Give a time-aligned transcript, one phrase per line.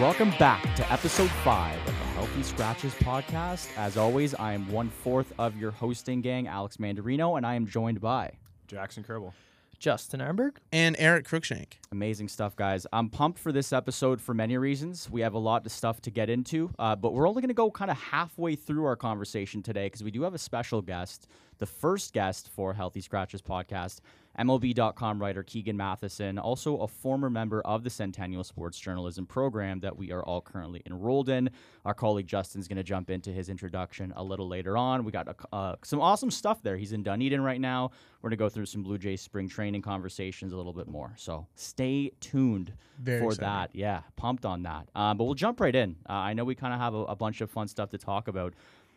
[0.00, 3.68] Welcome back to episode five of the Healthy Scratches podcast.
[3.76, 7.64] As always, I am one fourth of your hosting gang, Alex Mandarino, and I am
[7.66, 8.32] joined by
[8.66, 9.32] Jackson Kerbal.
[9.78, 10.56] Justin Arnberg.
[10.72, 11.74] and Eric Cruikshank.
[11.92, 12.86] amazing stuff, guys.
[12.92, 15.10] I'm pumped for this episode for many reasons.
[15.10, 17.54] We have a lot of stuff to get into, uh, but we're only going to
[17.54, 21.28] go kind of halfway through our conversation today because we do have a special guest,
[21.58, 24.00] the first guest for Healthy Scratches podcast.
[24.38, 29.96] MLB.com writer Keegan Matheson, also a former member of the Centennial Sports Journalism program that
[29.96, 31.50] we are all currently enrolled in.
[31.84, 35.04] Our colleague Justin's going to jump into his introduction a little later on.
[35.04, 36.76] We got a, uh, some awesome stuff there.
[36.76, 37.90] He's in Dunedin right now.
[38.20, 41.14] We're going to go through some Blue Jays spring training conversations a little bit more.
[41.16, 43.48] So stay tuned Very for exciting.
[43.48, 43.70] that.
[43.72, 44.88] Yeah, pumped on that.
[44.94, 45.96] Um, but we'll jump right in.
[46.08, 48.28] Uh, I know we kind of have a, a bunch of fun stuff to talk
[48.28, 48.54] about.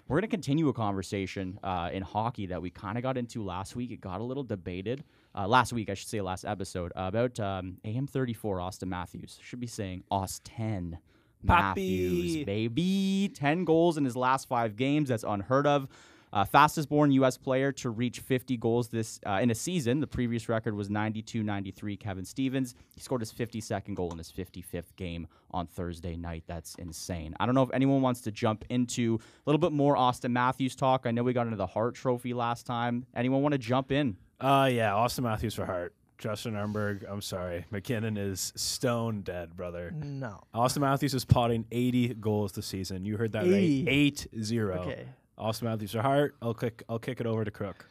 [0.08, 3.44] We're going to continue a conversation uh, in hockey that we kind of got into
[3.44, 3.92] last week.
[3.92, 5.04] It got a little debated.
[5.38, 9.38] Uh, last week, I should say, last episode, uh, about um, AM34 Auston Matthews.
[9.44, 10.98] Should be saying Auston
[11.44, 12.46] Matthews, Papi.
[12.46, 13.32] baby.
[13.36, 15.10] 10 goals in his last five games.
[15.10, 15.88] That's unheard of.
[16.34, 17.38] Uh, fastest born U.S.
[17.38, 20.02] player to reach 50 goals this uh, in a season.
[20.02, 21.96] The previous record was 92 93.
[21.98, 22.76] Kevin Stevens.
[22.96, 26.44] He scored his 52nd goal in his 55th game on Thursday night.
[26.48, 27.36] That's insane.
[27.40, 30.76] I don't know if anyone wants to jump into a little bit more Auston Matthews
[30.76, 31.06] talk.
[31.06, 33.06] I know we got into the Hart Trophy last time.
[33.16, 34.18] Anyone want to jump in?
[34.40, 35.94] Uh, yeah, Auston Matthews for Hart.
[36.18, 37.66] Justin Arnberg, I'm sorry.
[37.70, 39.92] MacKinnon is stone dead, brother.
[39.92, 40.42] No.
[40.54, 43.06] Auston Matthews is potting 80 goals this season.
[43.06, 43.84] You heard that 80.
[43.86, 43.94] right?
[43.94, 44.80] 8 0.
[44.82, 45.06] Okay.
[45.38, 46.36] Auston Matthews for Hart.
[46.42, 47.88] I'll kick, I'll kick it over to Crook.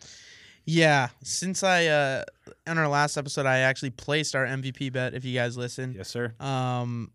[0.64, 2.24] Yeah, since I uh
[2.66, 5.14] on our last episode, I actually placed our MVP bet.
[5.14, 6.34] If you guys listen, Yes, sir.
[6.40, 7.12] um,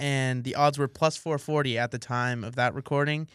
[0.00, 3.28] and the odds were plus four forty at the time of that recording,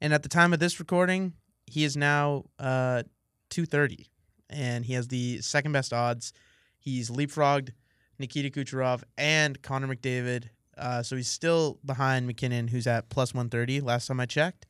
[0.00, 1.34] and at the time of this recording,
[1.66, 3.04] he is now uh
[3.50, 4.08] two thirty,
[4.50, 6.32] and he has the second best odds.
[6.78, 7.70] He's leapfrogged
[8.18, 13.48] Nikita Kucherov and Connor McDavid, uh, so he's still behind MacKinnon, who's at plus one
[13.48, 13.80] thirty.
[13.80, 14.66] Last time I checked,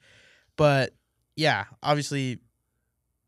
[0.56, 0.94] but
[1.36, 2.38] yeah, obviously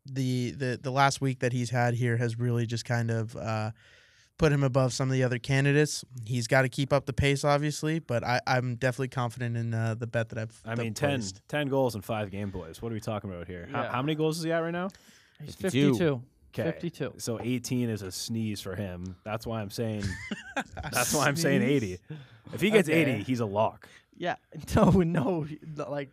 [0.05, 3.71] the the the last week that he's had here has really just kind of uh,
[4.37, 6.03] put him above some of the other candidates.
[6.25, 9.95] He's got to keep up the pace, obviously, but I, I'm definitely confident in uh,
[9.97, 10.61] the bet that I've.
[10.65, 12.81] I mean, I've 10, 10 goals in five game boys.
[12.81, 13.69] What are we talking about here?
[13.71, 14.89] How, how many goals is he at right now?
[15.39, 15.93] He's 52.
[15.93, 16.23] 52.
[16.51, 16.63] 'Kay.
[16.63, 17.13] 52.
[17.17, 19.15] So 18 is a sneeze for him.
[19.23, 20.03] That's why I'm saying.
[20.91, 21.97] that's why I'm saying 80.
[22.53, 23.01] If he gets Okay.
[23.15, 23.87] 80, he's a lock.
[24.17, 24.35] Yeah.
[24.75, 25.47] No, no.
[25.75, 26.11] Like,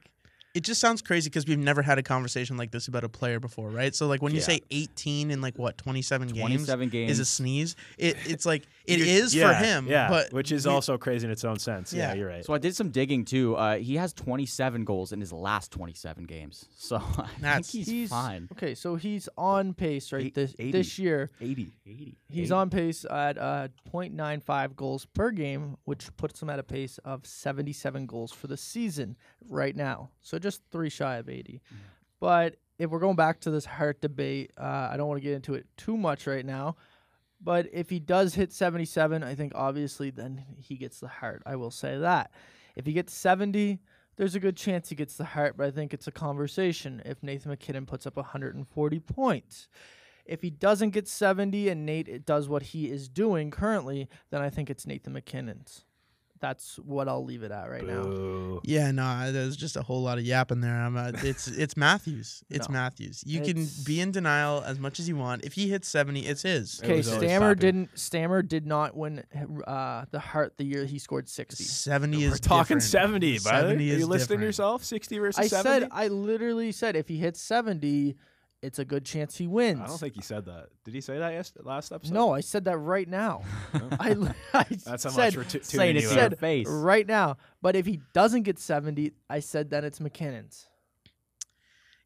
[0.59, 3.39] It just sounds crazy because we've never had a conversation like this about a player
[3.39, 3.95] before, right?
[3.95, 4.45] So like when you Yeah.
[4.47, 6.91] say 18 in like what 27, 27 games.
[6.93, 7.77] games is a sneeze.
[7.97, 11.27] It it's like it is yeah, for him, Yeah, but which is we- also crazy
[11.27, 11.93] in its own sense.
[11.93, 12.15] Yeah, Yeah.
[12.15, 12.45] you're right.
[12.45, 13.55] So I did some digging too.
[13.55, 16.65] Uh, he has 27 goals in his last 27 games.
[16.77, 17.29] So I
[17.61, 18.49] think he's, he's fine.
[18.53, 20.73] Okay, so he's on pace right Eight- this 80.
[20.73, 21.31] this year.
[21.41, 21.71] 80.
[21.87, 22.17] 80.
[22.31, 26.99] He's on pace at uh, 0.95 goals per game, which puts him at a pace
[27.05, 29.17] of 77 goals for the season
[29.51, 30.09] right now.
[30.23, 31.61] So just three shy of 80.
[32.21, 35.35] But if we're going back to this Hart debate, uh, I don't want to get
[35.35, 36.77] into it too much right now.
[37.41, 41.43] But if he does hit 77, I think obviously then he gets the Hart.
[41.47, 42.33] I will say that.
[42.75, 43.81] If he gets 70,
[44.17, 47.23] there's a good chance he gets the Hart, but I think it's a conversation if
[47.23, 49.69] Nathan MacKinnon puts up 140 points.
[50.25, 54.51] If he doesn't get 70 and Nate does what he is doing currently, then I
[54.51, 55.85] think it's Nathan MacKinnon's.
[56.41, 58.03] That's what I'll leave it at right now.
[58.03, 58.61] Boo.
[58.65, 60.75] Yeah, no, there's just a whole lot of yapping there.
[60.75, 62.43] I'm, uh, it's it's Matthews.
[62.51, 62.75] It's No.
[62.75, 63.23] Matthews.
[63.27, 65.45] You It's- can be in denial as much as you want.
[65.45, 66.81] If he hits 70, it's his.
[66.81, 67.61] It Okay, was always Stammer Fappy.
[67.61, 67.99] didn't.
[67.99, 69.23] Stammer did not win
[69.67, 71.63] uh, the Hart the year he scored 60.
[71.65, 72.83] 70 is We're talking different.
[72.85, 73.59] 70, brother.
[73.71, 74.43] 70 Are you is listening to different.
[74.45, 74.85] yourself?
[74.85, 75.81] 60 versus I 70?
[75.81, 78.17] said, I literally said, if he hits 70,
[78.63, 79.81] it's a good chance he wins.
[79.81, 80.69] I don't think he said that.
[80.85, 82.15] Did he say that yes, last episode?
[82.15, 83.43] No, I said that right now.
[83.75, 84.17] I,
[84.53, 86.67] I That's how said, much we're t- Saying tuning it you your said face.
[86.69, 87.37] right now.
[87.63, 90.67] But if he doesn't get 70, I said then it's MacKinnon's.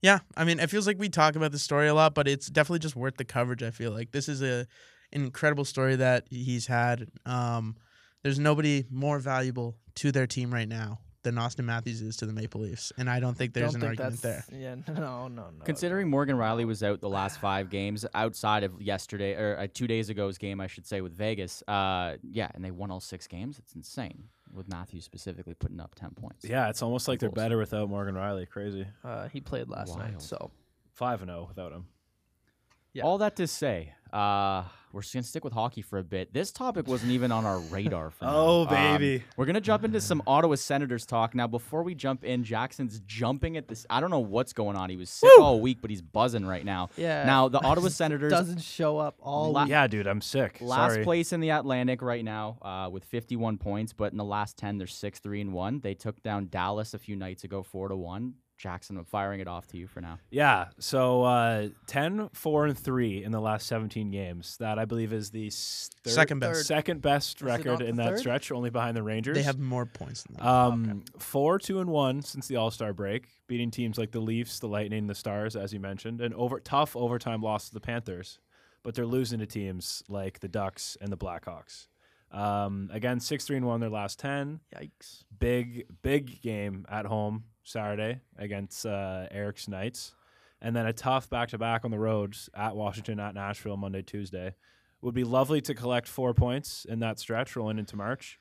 [0.02, 2.48] Yeah, I mean, it feels like we talk about the story a lot, but it's
[2.48, 3.62] definitely just worth the coverage.
[3.62, 4.66] I feel like this is a
[5.12, 7.06] an incredible story that he's had.
[7.24, 7.76] Um,
[8.22, 12.32] there's nobody more valuable to their team right now than Auston Matthews is to the
[12.32, 14.44] Maple Leafs, and I don't think there's don't an think argument there.
[14.52, 15.64] Yeah, no, no, no.
[15.64, 19.86] Considering Morgan Rielly was out the last five games outside of yesterday or uh, two
[19.86, 21.62] days ago's game, I should say, with Vegas.
[21.68, 23.58] Uh, yeah, and they won all six games.
[23.58, 24.24] It's insane.
[24.52, 26.44] With Matthews specifically putting up 10 points.
[26.44, 28.46] Yeah, it's almost like they're better without Morgan Rielly.
[28.46, 28.86] Crazy.
[29.02, 30.12] uh, he played last Wild.
[30.12, 30.50] night, so
[30.92, 31.86] 5 and 0 without him.
[32.94, 33.04] Yeah.
[33.04, 36.34] All that to say, uh, we're just gonna stick with hockey for a bit.
[36.34, 38.10] This topic wasn't even on our radar.
[38.10, 38.30] For now.
[38.34, 38.68] Oh, Um,
[38.98, 39.24] baby.
[39.38, 41.46] we're gonna jump into some Ottawa Senators talk now.
[41.46, 43.86] Before we jump in, Jackson's jumping at this.
[43.88, 44.90] I don't know what's going on.
[44.90, 46.90] He was sick all week, but he's buzzing right now.
[46.98, 47.24] Yeah.
[47.24, 50.58] Now the Ottawa Senators doesn't show up all La- Yeah, dude, I'm sick.
[50.60, 51.04] Last Sorry.
[51.04, 54.76] place in the Atlantic right now uh, with 51 points, but in the last 10,
[54.76, 55.80] they're 6 3 and 1.
[55.80, 58.34] They took down Dallas a few nights ago 4 to 1.
[58.62, 60.20] Jackson, I'm firing it off to you for now.
[60.30, 64.56] Yeah, so uh, 10, 4, and 3 in the last 17 games.
[64.58, 66.66] That, I believe, is the s- third, Second best.
[66.66, 68.18] second best it record in that third?
[68.20, 69.36] stretch, only behind the Rangers.
[69.36, 70.46] They have more points than that.
[70.46, 74.60] Um, four, two, and one since the All Star break, beating teams like the Leafs,
[74.60, 78.38] the Lightning, the Stars, as you mentioned, and over tough overtime loss to the Panthers,
[78.84, 81.88] but they're losing to teams like the Ducks and the Blackhawks.
[82.30, 84.60] Um, again, six, three, and one their last ten.
[84.74, 85.24] Yikes.
[85.36, 90.14] Big, big game at home Saturday against uh, Eric's Knights,
[90.60, 94.02] and then a tough back to back on the roads at Washington, at Nashville, Monday,
[94.02, 94.54] Tuesday.
[95.00, 98.38] Would be lovely to collect four points in that stretch rolling into March,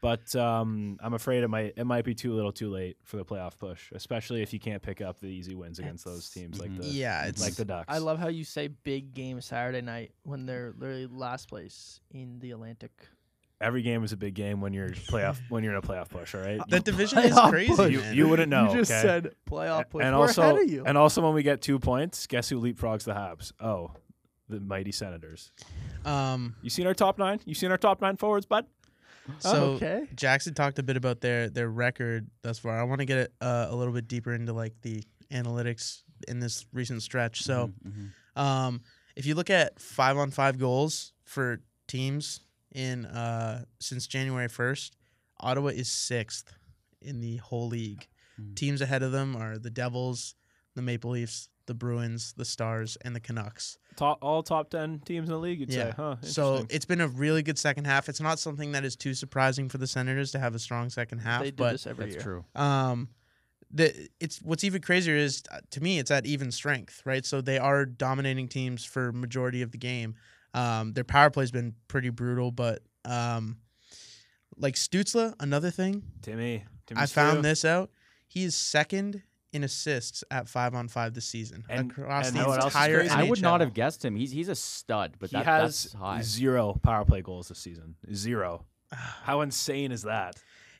[0.00, 3.24] but um, I'm afraid it might it might be too little, too late for the
[3.24, 6.70] playoff push, especially if you can't pick up the easy wins against those teams like
[6.70, 6.82] Mhm.
[6.82, 7.86] the yeah, it's like the Ducks.
[7.88, 12.38] I love how you say big game Saturday night when they're literally last place in
[12.38, 12.92] the Atlantic.
[13.60, 16.34] Every game is a big game when you're playoff when you're in a playoff push.
[16.34, 17.74] All right, that division is crazy.
[17.74, 17.90] push.
[17.92, 18.70] you, you wouldn't know.
[18.72, 19.00] you just okay?
[19.02, 20.04] said playoff push.
[20.04, 20.84] and We're also ahead of you.
[20.84, 23.52] and also when we get two points, guess who leapfrogs the Habs?
[23.60, 23.92] Oh,
[24.48, 25.52] the mighty Senators.
[26.04, 27.40] um, You seen our top nine?
[27.44, 28.66] You seen our top nine forwards, bud?
[29.38, 30.06] so okay.
[30.14, 32.78] Jackson talked a bit about their their record thus far.
[32.78, 35.02] I want to get it, uh, a little bit deeper into like the
[35.32, 37.42] analytics in this recent stretch.
[37.42, 38.40] So, Mhm, mhm.
[38.40, 38.80] um,
[39.16, 42.40] if you look at five on five goals for teams
[42.74, 44.96] in uh, since January first,
[45.40, 46.52] Ottawa is sixth
[47.00, 48.06] in the whole league.
[48.36, 48.54] Hmm.
[48.54, 50.34] Teams ahead of them are the Devils,
[50.74, 53.78] the Maple Leafs, the Bruins, the Stars, and the Canucks.
[53.96, 55.60] Top, all top ten teams in the league.
[55.60, 55.90] You'd Yeah.
[55.90, 56.16] say, huh?
[56.22, 58.08] So it's been a really good second half.
[58.08, 61.18] It's not something that is too surprising for the Senators to have a strong second
[61.20, 62.22] half, They do but this every That's year.
[62.22, 62.60] true.
[62.60, 63.08] um
[63.70, 67.40] the it's what's even crazier is uh, to me it's at even strength right so
[67.40, 70.14] they are dominating teams for majority of the game
[70.54, 73.58] um their power play's been pretty brutal but um
[74.56, 77.14] like Stützle another thing Timmy, Timmy I Stu.
[77.14, 77.90] found this out
[78.28, 79.22] he is second
[79.52, 82.72] in assists at 5 on 5 this season And- across and the know what else
[82.72, 83.14] is entire crazy?
[83.14, 84.16] I would not have guessed him.
[84.16, 86.22] He's he's a stud, but he that, has that's high.
[86.22, 87.94] zero power play goals this season.
[88.12, 88.64] Zero.
[88.92, 90.34] How insane is that?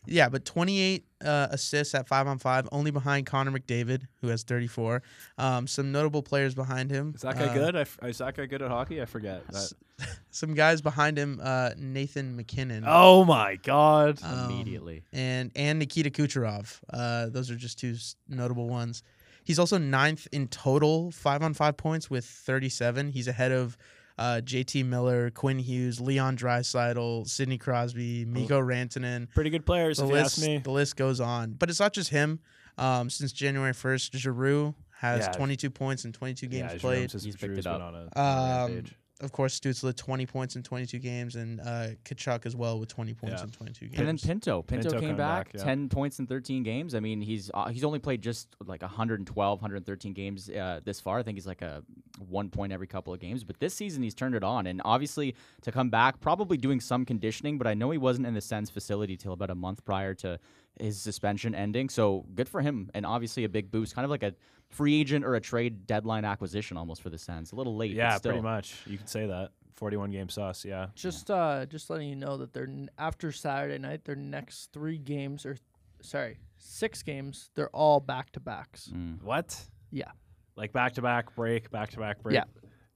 [0.06, 4.43] Yeah, but 28 uh, assists at five on five, only behind Connor McDavid, who has
[4.43, 5.03] 34.
[5.39, 7.12] Um, some notable players behind him.
[7.15, 7.77] Is that guy uh, good?
[7.77, 9.01] I f- is that guy good at hockey?
[9.01, 9.43] I forget.
[9.55, 9.75] S-
[10.31, 12.83] Some guys behind him, uh, Nathan MacKinnon.
[12.85, 14.19] Oh my god!
[14.25, 15.05] um, Immediately.
[15.12, 16.81] and and Nikita Kucherov.
[16.93, 19.05] Uh, those are just two s- notable ones.
[19.45, 23.11] He's also ninth in total five on five points with 37.
[23.11, 23.77] He's ahead of
[24.19, 29.28] uh, JT Miller, Quinn Hughes, Leon Draisaitl, Sidney Crosby, Mikko Rantanen.
[29.34, 30.58] Pretty good players, the if you list ask me.
[30.58, 31.52] the list goes on.
[31.52, 32.40] But it's not just him.
[32.78, 35.32] Um, since January first, Giroux has Yeah.
[35.32, 37.12] 22 points in 22 games yeah, played.
[37.12, 37.81] He's He's picked it up.
[37.82, 38.20] on a, on a
[38.64, 38.94] Um, rampage.
[39.20, 43.14] Of course, Stützle 20 points in 22 games, and uh, Tkachuk as well with 20
[43.14, 43.44] points Yeah.
[43.44, 43.99] in 22 games.
[44.00, 44.19] And then.
[44.19, 44.62] Pinto.
[44.62, 45.62] Pinto, Pinto came back, back, yeah.
[45.64, 46.96] 10 points in 13 games.
[46.96, 51.20] I mean, he's uh, he's only played just like 112, 113 games uh, this far.
[51.20, 51.84] I think he's like a
[52.28, 53.44] one point every couple of games.
[53.44, 54.66] But this season, he's turned it on.
[54.66, 58.34] And obviously, to come back, probably doing some conditioning, but I know he wasn't in
[58.34, 60.40] the Sens facility till about a month prior to
[60.81, 61.88] his suspension ending.
[61.88, 62.91] So good for him.
[62.94, 64.35] And obviously, a big boost, kind of like a
[64.71, 67.52] free agent or a trade deadline acquisition almost for the Sens.
[67.52, 67.93] A little late.
[67.93, 68.33] but Yeah, still.
[68.33, 68.76] pretty much.
[68.87, 69.50] You can say that.
[69.75, 70.64] 41 game sauce.
[70.64, 70.87] Yeah.
[70.95, 74.99] Just uh, just letting you know that they're n- after Saturday night, their next three
[74.99, 75.57] games or
[76.00, 78.90] sorry, six games, they're all back to backs.
[78.95, 79.21] Mm.
[79.23, 79.59] What?
[79.90, 80.12] Yeah.
[80.57, 82.35] Like back to back break, back to back break.
[82.37, 82.45] Yeah.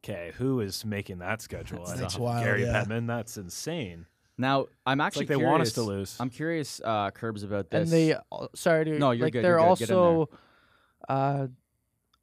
[0.04, 1.84] Okay, who is making that schedule?
[1.84, 2.84] That's That's wild, Gary yeah.
[2.84, 3.08] Bettman.
[3.08, 4.06] That's insane.
[4.38, 5.50] Now, I'm It's actually like they curious.
[5.50, 6.16] want us to lose.
[6.20, 7.82] I'm curious, uh, Curbs, about this.
[7.82, 9.78] And they al- sorry to No, you're like good, they're you're good.
[9.80, 10.30] Get in also
[11.08, 11.46] uh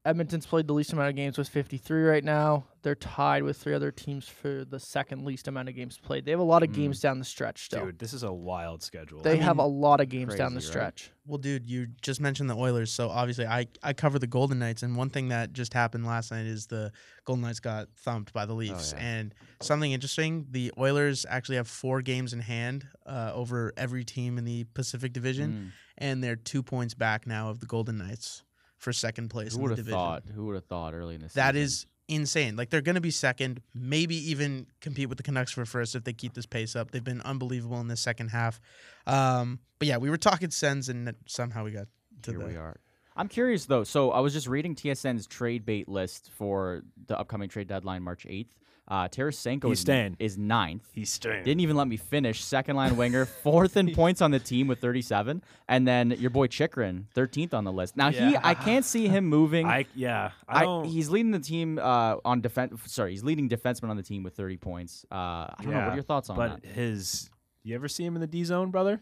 [0.06, 2.66] Edmonton's played the least amount of games with 53 right now.
[2.84, 6.26] They're tied with three other teams for the second least amount of games played.
[6.26, 6.74] They have a lot of Mm.
[6.76, 7.86] games down the stretch still.
[7.88, 9.24] Dude, this is a wild schedule.
[9.24, 11.00] they I have a lot of games down the crazy, right?
[11.00, 11.12] stretch.
[11.26, 14.84] Well, dude, you just mentioned the Oilers, so obviously I I cover the Golden Knights,
[14.84, 16.92] and one thing that just happened last night is the
[17.26, 19.04] Golden Knights got thumped by the Leafs, yeah.
[19.04, 24.38] and something interesting: the Oilers actually have four games in hand uh, over every team
[24.38, 25.72] in the Pacific Division, Mm.
[25.98, 28.44] and they're two points back now of the Golden Knights
[28.78, 29.98] for second place Who in would the have division.
[30.00, 30.24] thought?
[30.34, 31.40] Who would have thought early in the season?
[31.40, 32.56] That is insane.
[32.56, 36.04] Like they're going to be second, maybe even compete with the Canucks for first if
[36.04, 36.92] they keep this pace up.
[36.92, 38.60] They've been unbelievable in the second half.
[39.08, 41.88] Um, but yeah, we were talking Sens, and somehow we got
[42.24, 42.78] to Here the we are.
[43.18, 43.84] I'm curious though.
[43.86, 48.26] So I was just reading TSN's trade bait list for the upcoming trade deadline, March
[48.26, 48.50] 8th.
[48.88, 50.16] Uh, Tarasenko He's is, staying.
[50.20, 50.88] is ninth.
[50.94, 51.44] He's staying.
[51.44, 52.44] Didn't even let me finish.
[52.44, 56.48] Second line winger, fourth in points on the team with 37, and then your boy
[56.48, 57.98] Chychrun, 13th on the list.
[57.98, 59.66] Now he, I can't see him moving.
[59.66, 60.32] I yeah.
[60.48, 62.80] I I, he's leading the team uh, on defense.
[62.86, 65.06] Sorry, he's leading defenseman on the team with 30 points.
[65.12, 65.80] Uh, I don't know.
[65.80, 66.72] What are your thoughts on but that?
[66.72, 67.30] his.
[67.64, 69.02] You ever see him in the D zone, brother?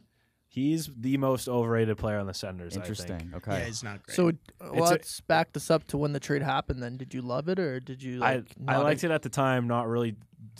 [0.53, 2.73] He's the most overrated player on the Senators.
[2.77, 2.85] I think.
[2.85, 3.29] Interesting.
[3.31, 3.63] Yeah, Okay.
[3.65, 4.15] he's not great.
[4.15, 6.83] So It's let's back this up to when the trade happened.
[6.83, 8.51] Then, did you love it or did you like?
[8.67, 10.15] I I not liked it at the time, not really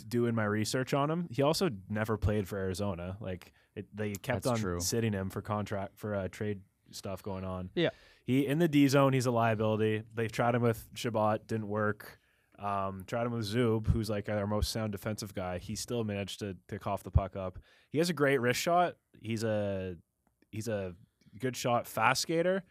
[0.08, 1.28] doing my research on him.
[1.30, 3.16] He also never played for Arizona.
[3.20, 4.80] Like it, they kept That's on true.
[4.80, 6.60] sitting him for contract for uh, trade
[6.90, 7.70] stuff going on.
[7.76, 7.90] Yeah.
[8.24, 10.02] he in the D zone, he's a liability.
[10.12, 12.18] They've tried him with Chabot, didn't work.
[12.58, 15.58] Um, tried him with Zub, who's like our most sound defensive guy.
[15.58, 17.58] He still managed to to cough the puck up.
[17.90, 18.96] He has a great wrist shot.
[19.20, 19.96] He's a
[20.50, 20.94] he's a
[21.40, 22.62] good shot, fast skater.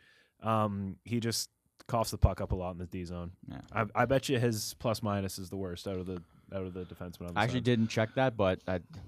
[0.41, 1.49] Um, he just
[1.87, 3.31] coughs the puck up a lot in the D zone.
[3.49, 3.61] Yeah.
[3.73, 6.21] I, I bet you his plus minus is the worst out of the
[6.53, 7.27] out of the defensemen.
[7.27, 7.65] On the I actually Sens.
[7.65, 8.59] didn't check that, but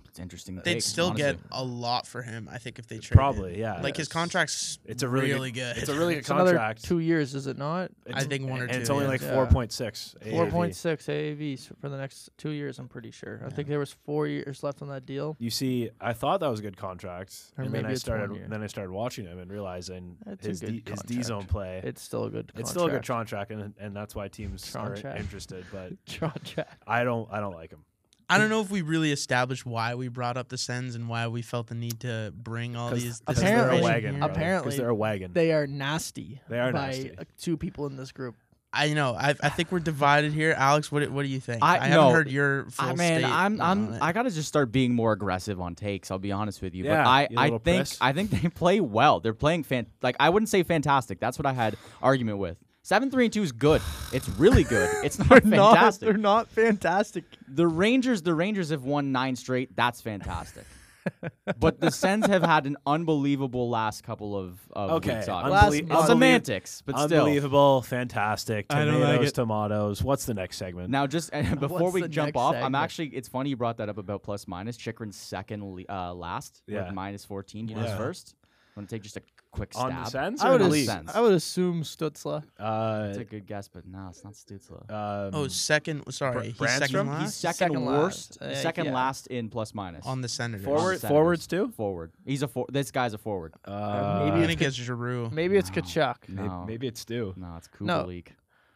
[0.07, 0.55] it's interesting.
[0.55, 1.23] to They'd take, still honestly.
[1.33, 3.15] get a lot for him, I think, if they trade.
[3.17, 3.81] Probably, yeah.
[3.81, 5.81] Like his contract's It's a really, really good, good.
[5.81, 6.83] It's a really good It's another contract.
[6.83, 7.91] two years, is it not?
[8.05, 9.09] It's- I think one or and two, It's only yeah.
[9.11, 9.33] like Yeah.
[9.33, 10.15] four point six.
[10.31, 12.79] Four point six AAVs for the next two years.
[12.79, 13.41] I'm pretty sure.
[13.45, 15.35] I think there was four years left on that deal.
[15.39, 18.31] You see, I thought that was a good contract, Or and then I started.
[18.31, 18.49] one.
[18.49, 21.25] Then I started watching him and realizing That's his D, his D contract.
[21.25, 21.81] zone play.
[21.83, 22.51] It's still a good.
[22.55, 23.49] it's still a good contract.
[23.49, 25.65] contract, and and that's why teams are interested.
[25.71, 26.77] But contract.
[26.87, 27.83] I don't I don't like him.
[28.27, 31.27] I don't know if we really established why we brought up the Sens and why
[31.27, 33.21] we felt the need to bring all 'Cause- these.
[33.25, 34.15] 'cause this they're a Apparently- wagon.
[34.15, 34.23] here.
[34.23, 35.31] apparently they're a wagon.
[35.33, 36.41] They are nasty.
[36.49, 37.11] They are by nasty.
[37.39, 38.35] two people in this group.
[38.77, 39.13] I know.
[39.15, 40.53] I, I think we're divided here.
[40.57, 41.63] Alex, what do- what do you think?
[41.63, 44.01] I- haven't no, heard your full I man, statement I'm I'm it.
[44.01, 46.09] I gotta just start being more aggressive on takes.
[46.11, 47.97] I'll be honest with you, Yeah, but I I think priss.
[48.01, 49.19] I think they play well.
[49.21, 51.19] They're playing fan like I wouldn't say fantastic.
[51.21, 52.57] That's what I had argument with.
[52.85, 53.81] Seven three and two is good.
[54.13, 54.87] It's really good.
[55.03, 56.05] It's not fantastic.
[56.07, 57.23] they're not fantastic.
[57.47, 59.75] the Rangers, the Rangers have won nine straight.
[59.75, 60.65] That's fantastic.
[61.59, 65.27] but the Sens have had an unbelievable last couple of, of Okay, weeks.
[65.27, 65.81] Last obviously.
[65.87, 67.21] month- semantics, but still.
[67.23, 68.67] Unbelievable, fantastic.
[68.67, 70.03] Tomatoes, like tomatoes.
[70.03, 70.91] What's the next segment?
[70.91, 73.07] Now, just and before What's we jump next off, I'm actually.
[73.07, 74.77] It's funny you brought that up about plus minus.
[74.77, 76.85] Chychrun's second uh, last Yeah.
[76.85, 77.65] with minus 14.
[77.65, 77.89] Do you know Yeah.
[77.93, 78.35] his first?
[78.75, 79.21] Want to take just a
[79.55, 80.05] quick on stab?
[80.05, 80.85] the Sens I or would, the as- league?
[80.85, 81.11] Sens.
[81.13, 82.43] I would assume Stützle.
[82.59, 84.81] Uh, It's a good guess, but no, it's not Stützle.
[84.91, 86.03] um, oh, second.
[86.13, 86.79] Sorry, he's Brännström?
[86.89, 88.51] second He's He's second, second worst, last.
[88.51, 88.93] Uh, second yeah.
[88.93, 90.05] last in plus minus.
[90.05, 90.65] on the Senators.
[90.65, 91.09] forward, Senators.
[91.09, 91.71] forwards too.
[91.75, 92.11] forward.
[92.25, 93.53] He's a for- This guy's a forward.
[93.65, 95.29] Uh, maybe I it's think it's Giroux.
[95.31, 95.81] Maybe it's No.
[95.81, 96.29] Tkachuk.
[96.29, 97.33] may- No, maybe it's Stu.
[97.37, 98.09] no, it's No.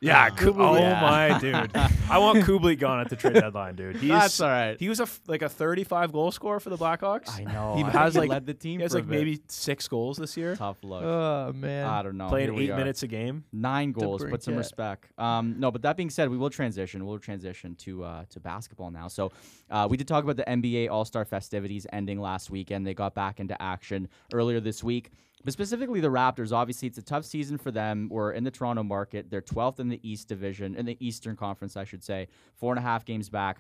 [0.01, 0.07] Kubalik.
[0.07, 0.35] Yeah, Oh.
[0.35, 1.01] Ku- oh Yeah.
[1.01, 1.71] my dude,
[2.09, 3.97] I want Kubli gone at the trade deadline, dude.
[3.97, 4.79] He's That's all right.
[4.79, 7.29] he was a f- like a 35 goal scorer for the Blackhawks.
[7.37, 7.75] I know.
[7.75, 8.79] He I has, like- led the team.
[8.79, 9.17] He has for a like bit.
[9.19, 11.03] maybe six goals this year, tough luck.
[11.03, 11.85] Oh man.
[11.85, 12.29] I don't know.
[12.29, 12.77] playing eight are.
[12.77, 13.43] minutes a game.
[13.51, 14.21] Nine goals.
[14.21, 14.57] brink Put some it.
[14.57, 15.07] respect.
[15.17, 17.05] Um, no, but that being said, we will transition.
[17.05, 19.07] We'll transition to uh, to basketball now.
[19.09, 19.31] So
[19.69, 22.87] uh, we did talk about the NBA All Star festivities ending last weekend.
[22.87, 25.11] They got back into action earlier this week.
[25.43, 26.51] But specifically, the Raptors.
[26.51, 28.09] Obviously, it's a tough season for them.
[28.11, 29.29] We're in the Toronto market.
[29.29, 32.27] They're 12th in the East Division, in the Eastern Conference, I should say.
[32.55, 33.59] Four and a half games back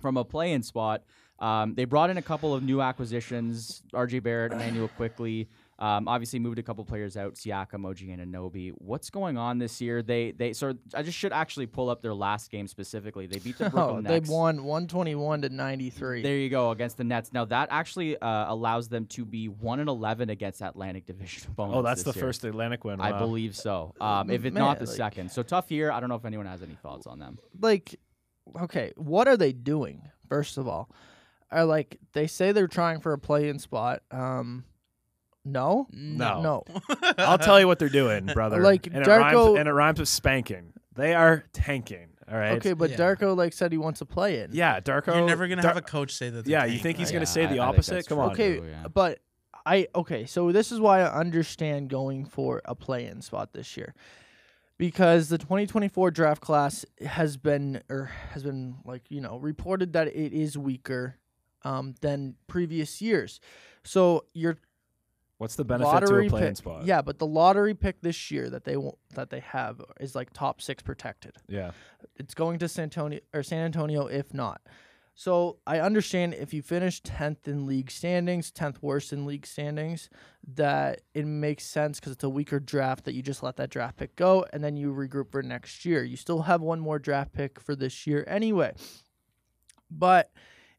[0.00, 1.04] from a play-in spot.
[1.38, 4.20] Um, they brought in a couple of new acquisitions: R.J.
[4.20, 5.48] Barrett, Immanuel Quickley.
[5.82, 8.70] Um, obviously, moved a couple players out: Siakam, OG, and Anunoby.
[8.78, 10.00] What's going on this year?
[10.00, 13.26] They they so I just should actually pull up their last game specifically.
[13.26, 16.22] They beat the Oh, Brooklyn they won 121 to 93.
[16.22, 17.32] There you go against the Nets.
[17.32, 21.78] Now that actually uh, allows them to be one and eleven against Atlantic Division opponents.
[21.78, 22.22] Oh, that's the year.
[22.26, 23.00] first Atlantic win.
[23.00, 23.92] I believe so.
[24.00, 25.90] Um, if it's not the like- second, so tough year.
[25.90, 27.38] I don't know if anyone has any thoughts on them.
[27.60, 27.98] like
[28.60, 30.02] okay, what are they doing?
[30.28, 30.90] First of all,
[31.50, 34.02] are like they say they're trying for a play-in spot.
[34.12, 34.64] Um,
[35.44, 36.40] no, No.
[36.40, 36.64] no.
[37.18, 38.60] I'll tell you what they're doing, brother.
[38.62, 40.72] Like, and it, Darko- rhymes, and it rhymes with spanking.
[40.94, 42.08] They are tanking.
[42.30, 42.52] All right.
[42.52, 42.96] Okay, but Yeah.
[42.96, 44.52] Darko like said he wants to play it.
[44.54, 45.16] Yeah, Darko.
[45.16, 46.44] You're never gonna Dar- have a coach say that.
[46.44, 47.94] they're Yeah, you tanking, think he's gonna Yeah, say I- the I think opposite?
[47.94, 48.30] that's Come on.
[48.32, 48.88] Okay, True, yeah.
[48.88, 49.18] but
[49.66, 53.94] I okay, so this is why I understand going for a play-in spot this year.
[54.78, 60.08] Because the 2024 draft class has been or has been like, you know, reported that
[60.08, 61.18] it is weaker
[61.64, 63.38] um, than previous years.
[63.84, 64.58] So your
[65.42, 66.84] What's the benefit to lottery a playing pick, spot?
[66.84, 70.32] yeah, but the lottery pick this year that they won't, that they have is like
[70.32, 71.72] top six protected Yeah.
[72.16, 74.60] it's going to San Antonio or San Antonio if not.
[75.16, 80.08] So I understand if you finish tenth in league standings, tenth worst in league standings,
[80.54, 83.96] that it makes sense because it's a weaker draft that you just let that draft
[83.96, 86.04] pick go and then you regroup for next year.
[86.04, 88.74] You still have one more draft pick for this year anyway.
[89.90, 90.30] But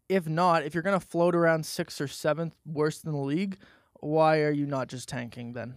[0.09, 3.57] if not, if you're gonna float around sixth or seventh worst in the league,
[4.05, 5.75] why are you not just tanking then?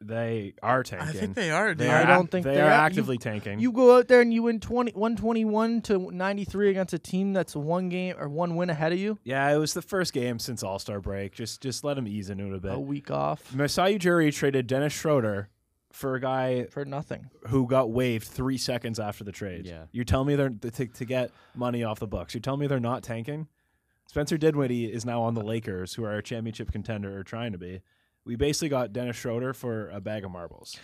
[0.00, 1.08] they are tanking.
[1.08, 1.72] I think they are.
[1.74, 1.94] They dude.
[1.94, 3.58] are I don't think they they're are at- actively tanking.
[3.58, 7.56] You go out there and you win 20, 121 to 93 against a team that's
[7.56, 9.18] one game or one win ahead of you.
[9.24, 11.32] yeah, it was the first game since All Star break.
[11.32, 12.72] Just just let him ease into it a bit.
[12.74, 15.48] A week off Masai Ujiri traded Dennis Schroeder
[15.90, 17.30] for a guy for nothing.
[17.46, 19.64] who got waived three seconds after the trade.
[19.64, 19.84] Yeah.
[19.92, 22.34] You're telling me they're to, to get money off the books.
[22.34, 23.46] You're telling me they're not tanking.
[24.14, 27.58] Spencer Dinwiddie is now on the Lakers, who are a championship contender or trying to
[27.58, 27.80] be.
[28.24, 30.76] We basically got Dennis Schroeder for a bag of marbles.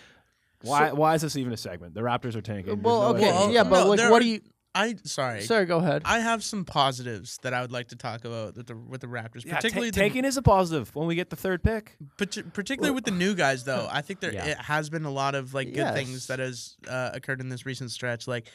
[0.63, 0.89] Why?
[0.89, 1.93] So- why is this even a segment?
[1.93, 2.81] The Raptors are tanking.
[2.81, 4.41] Well, no okay, Well, yeah, but no, like, what are- do you?
[4.75, 5.43] I sorry.
[5.43, 6.01] Sorry, go ahead.
[6.03, 9.07] I have some positives that I would like to talk about with the with the
[9.07, 11.95] Raptors, Yeah, ta- particularly the, tanking is a positive when we get the third pick.
[12.17, 14.45] Parti- particularly with the new guys though i think there Yeah.
[14.45, 15.93] it has been a lot of like good Yes.
[15.93, 18.49] things that has uh, occurred in this recent stretch like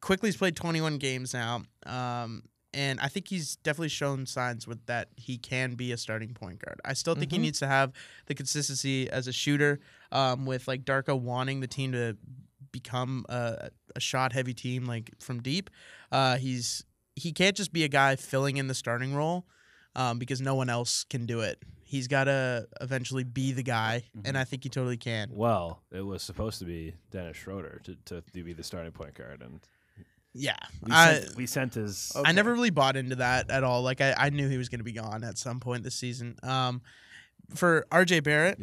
[0.00, 2.42] Quickley's played 21 games now um,
[2.74, 6.58] and i think he's definitely shown signs with that he can be a starting point
[6.58, 7.42] guard i still think he Mhm.
[7.42, 7.92] needs to have
[8.26, 9.80] the consistency as a shooter
[10.12, 12.16] um, with like darko wanting the team to
[12.72, 15.70] become a, a shot heavy team like from deep
[16.12, 16.84] uh, he's
[17.16, 19.46] he can't just be a guy filling in the starting role
[19.94, 21.62] um, because no one else can do it.
[21.84, 24.40] He's got to eventually be the guy, and Mhm.
[24.40, 25.28] I think he totally can.
[25.30, 29.14] Well, it was supposed to be Dennis Schroeder to, to, to be the starting point
[29.14, 29.60] guard, and
[30.34, 32.12] Yeah, we I, sent, we sent his.
[32.16, 32.28] Okay.
[32.28, 33.82] I never really bought into that at all.
[33.82, 36.36] Like I, I knew he was going to be gone at some point this season.
[36.42, 36.82] Um,
[37.54, 38.58] for RJ Barrett,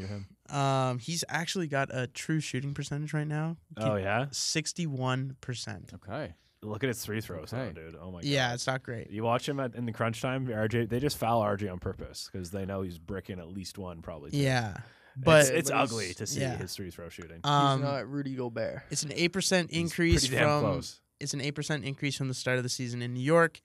[0.50, 5.92] um, he's actually got a true shooting percentage right now, Oh yeah, sixty-one percent.
[5.94, 6.34] Okay.
[6.64, 7.72] look at his three throws, Okay.
[7.74, 7.96] though, dude.
[8.02, 8.26] Oh my god.
[8.26, 9.10] Yeah, it's not great.
[9.10, 10.90] You watch him at, in the crunch time, RJ.
[10.90, 14.32] They just foul RJ on purpose because they know he's bricking at least one, probably.
[14.32, 14.38] two.
[14.38, 14.78] Yeah,
[15.18, 16.58] but it's, But ugly to see yeah.
[16.58, 17.38] his three throw shooting.
[17.44, 18.82] He's um, not Rudy Gobert.
[18.92, 21.01] it's an eight percent He's increase pretty damn from close.
[21.22, 23.62] It's an 8% increase from the start of the season in New York.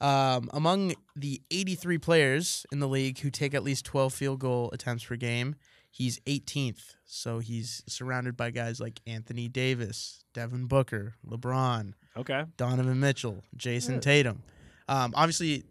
[0.00, 4.70] Um, among the 83 players in the league who take at least 12 field goal
[4.72, 5.56] attempts per game,
[5.90, 6.94] he's 18th.
[7.04, 12.44] So he's surrounded by guys like Anthony Davis, Devin Booker, LeBron, Okay.
[12.56, 14.00] Donovan Mitchell, Jason Yeah.
[14.00, 14.42] Tatum.
[14.88, 15.64] Um, obviously,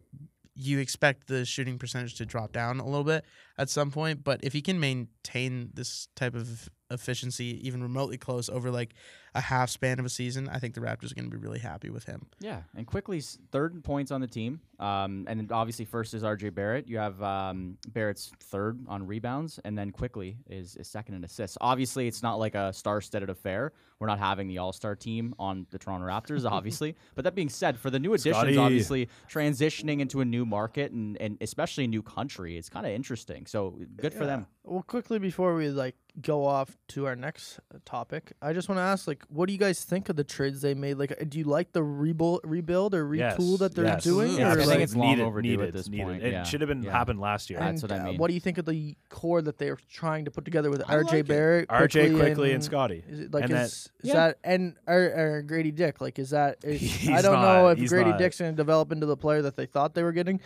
[0.56, 3.26] you expect the shooting percentage to drop down a little bit
[3.58, 8.50] at some point, but if he can maintain this type of efficiency, even remotely close
[8.50, 8.94] over like
[9.36, 11.60] a half span of a season, I think the Raptors are going to be really
[11.60, 12.26] happy with him.
[12.40, 14.62] Yeah, and Quickley's third in points on the team.
[14.80, 16.88] Um, and obviously first is RJ Barrett.
[16.88, 21.58] You have um, Barrett's third on rebounds, and then Quickley is, is second in assists.
[21.62, 23.74] Obviously, it's not like a star-studded affair.
[24.00, 26.96] We're not having the All-Star team on the Toronto Raptors, obviously.
[27.16, 28.58] but that being said, for the new additions, Scotty.
[28.58, 32.94] obviously transitioning into a new market and, and especially a new country, it's kind of
[32.94, 33.46] interesting.
[33.46, 34.48] So good for them.
[34.64, 38.80] Well, quickly before we like go off to our next uh, topic, I just want
[38.80, 40.96] to ask, like, what do you guys think of the trades they made?
[40.96, 44.04] Like, uh, do you like the rebuild, rebuild or Yes, retool that they're yes.
[44.04, 44.34] doing?
[44.38, 46.04] Yeah, or I think like, it's long needed, overdue needed, at this needed.
[46.06, 46.44] point, It yeah.
[46.44, 46.92] should have been Yeah.
[46.92, 47.60] happened last year.
[47.60, 48.14] That's what I uh.
[48.14, 50.96] What do you think of the core that they're trying to put together with I
[50.96, 51.28] RJ like.
[51.28, 52.90] Barrett, RJ Quickley and, Scott?
[52.92, 53.04] Scotty.
[53.08, 54.14] Is it like And that- is, is Yeah.
[54.14, 54.96] that and or,
[55.38, 56.02] or Grady Dick?
[56.02, 56.64] Like is that?
[56.64, 58.20] Is, I don't not- know if Grady not.
[58.20, 60.40] Dick's going to develop into the player that they thought they were getting,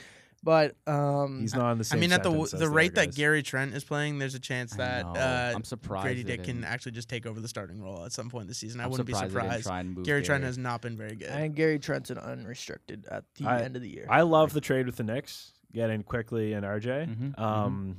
[0.44, 1.98] but um, He's not on the same.
[1.98, 3.16] I mean, at the sentence the rate that.
[3.16, 6.92] Gary Trent is playing, there's a chance that uh, I'm surprised Grady Dick can actually
[6.92, 8.82] just take over the starting role at some point this season.
[8.82, 9.96] I I'm wouldn't be surprised they surprised.
[9.96, 11.30] try Gary Trent has not been very good.
[11.30, 14.06] and Gary Trent's an unrestricted at the I- end of the year.
[14.10, 17.08] I love the trade with the Knicks, getting Quickley and RJ.
[17.08, 17.40] Mhm, mhm.
[17.40, 17.96] Um,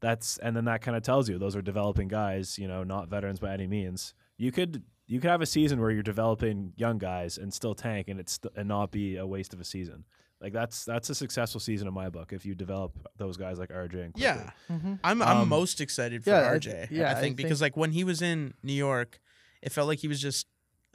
[0.00, 2.58] that's and then that kind of tells you those are developing guys.
[2.58, 4.14] You know, not veterans by any means.
[4.36, 8.08] You could you could have a season where you're developing young guys and still tank,
[8.08, 10.04] and it's st- and not be a waste of a season.
[10.40, 13.68] Like that's that's a successful season in my book if you develop those guys like
[13.68, 14.22] RJ and Quickley.
[14.22, 14.94] yeah, mm-hmm.
[15.04, 16.84] I'm I'm Um, most excited for yeah, RJ.
[16.84, 19.20] I yeah, I think because think- like when he was in New York,
[19.60, 20.46] it felt like he was just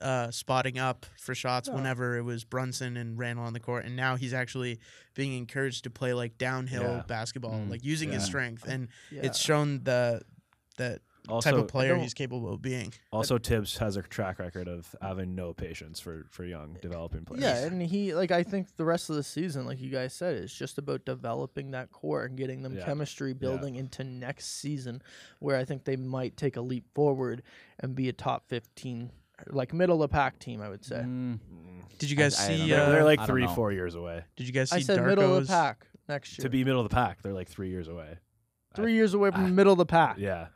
[0.02, 1.76] uh, spotting up for shots Yeah.
[1.76, 4.80] whenever it was Brunson and Randle on the court, and now he's actually
[5.14, 7.04] being encouraged to play like downhill Yeah.
[7.08, 9.22] basketball, Mm, like using his strength, and yeah.
[9.24, 10.22] it's shown the
[10.78, 12.94] that Also, type of player he's capable of being.
[13.12, 17.44] also Thibs has a track record of having no patience for for young developing players.
[17.44, 20.36] Yeah, and he like I think the rest of the season, like you guys said,
[20.36, 22.86] is just about developing that core and getting them Yeah.
[22.86, 25.02] chemistry building into next season,
[25.40, 27.42] where I think they might take a leap forward
[27.80, 29.12] and be a top fifteen,
[29.48, 30.62] like middle of the pack team.
[30.62, 30.98] I would say.
[30.98, 31.40] Mm,
[32.00, 32.58] Did you guys I see?
[32.68, 32.76] know.
[32.76, 34.78] they're, Uh, they're like three four years away did you guys see?
[34.78, 36.44] I said Darko's, middle of the pack next year.
[36.44, 37.22] to be middle of the pack.
[37.22, 38.18] They're like three years away.
[38.76, 40.18] three years away from I- the middle of the pack.
[40.18, 40.48] Yeah,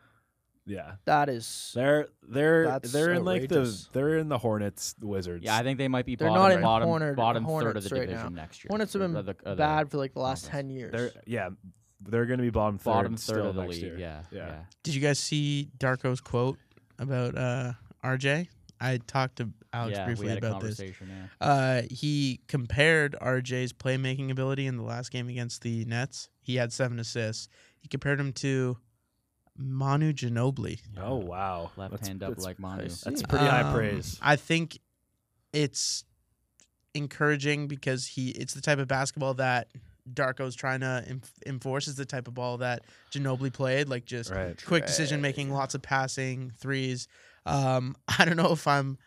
[0.69, 0.93] yeah.
[1.05, 1.71] That is.
[1.75, 3.89] They're they're That's they're in like the outrageous.
[3.91, 5.43] they're in the Hornets the Wizards.
[5.43, 7.49] yeah, I think they might be They're bottom, not in bottom, Hornet- bottom third of
[7.63, 8.41] Hornets the right division now.
[8.41, 8.69] next year.
[8.69, 10.67] Hornets have or been the- or the bad for like the last conference.
[10.67, 10.91] ten years.
[10.91, 11.49] they're yeah
[12.01, 13.83] they're going to be bottom third bottom third still of the next league.
[13.83, 13.97] year.
[13.97, 14.47] Yeah, Yeah.
[14.47, 14.59] yeah.
[14.83, 16.57] Did you guys see Darko's quote
[16.97, 18.47] about uh, RJ?
[18.81, 20.77] I talked to Alex yeah, briefly we had a about this.
[20.77, 21.09] conversation.
[21.41, 21.45] Yeah.
[21.47, 26.29] Uh, he compared RJ's playmaking ability in the last game against the Nets.
[26.41, 27.49] He had seven assists.
[27.81, 28.77] He compared him to
[29.59, 30.79] Manu Ginobili.
[30.97, 32.87] Oh wow, Left That's- hand up like Manu.
[32.89, 33.09] see.
[33.09, 34.17] That's pretty high Um, praise.
[34.21, 34.79] I think
[35.53, 36.05] it's
[36.93, 39.67] encouraging because he it's the type of basketball that
[40.11, 44.59] Darko's trying to enforce is the type of ball that Ginobili played, like just Right.
[44.65, 47.07] quick decision making, lots of passing, threes.
[47.45, 48.97] Um, I don't know if I'm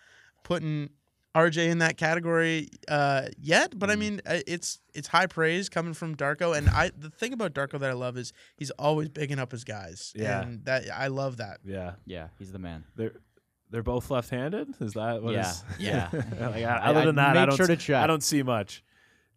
[0.44, 0.90] putting
[1.35, 3.99] RJ in that category uh, yet, but I Mm.
[3.99, 7.79] mean uh, it's it's high praise coming from Darko, and I the thing about Darko
[7.81, 10.42] that I love is he's always bigging up his guys, Yeah.
[10.42, 11.59] and that I love that.
[11.64, 12.85] Yeah, yeah, he's the man.
[12.97, 13.14] they're
[13.71, 14.75] they're both left-handed.
[14.81, 15.33] Is that what?
[15.33, 16.09] Yeah, is- yeah.
[16.12, 17.57] like, I- I- other I than that, made I don't.
[17.57, 18.03] sure to check.
[18.03, 18.85] I don't see much.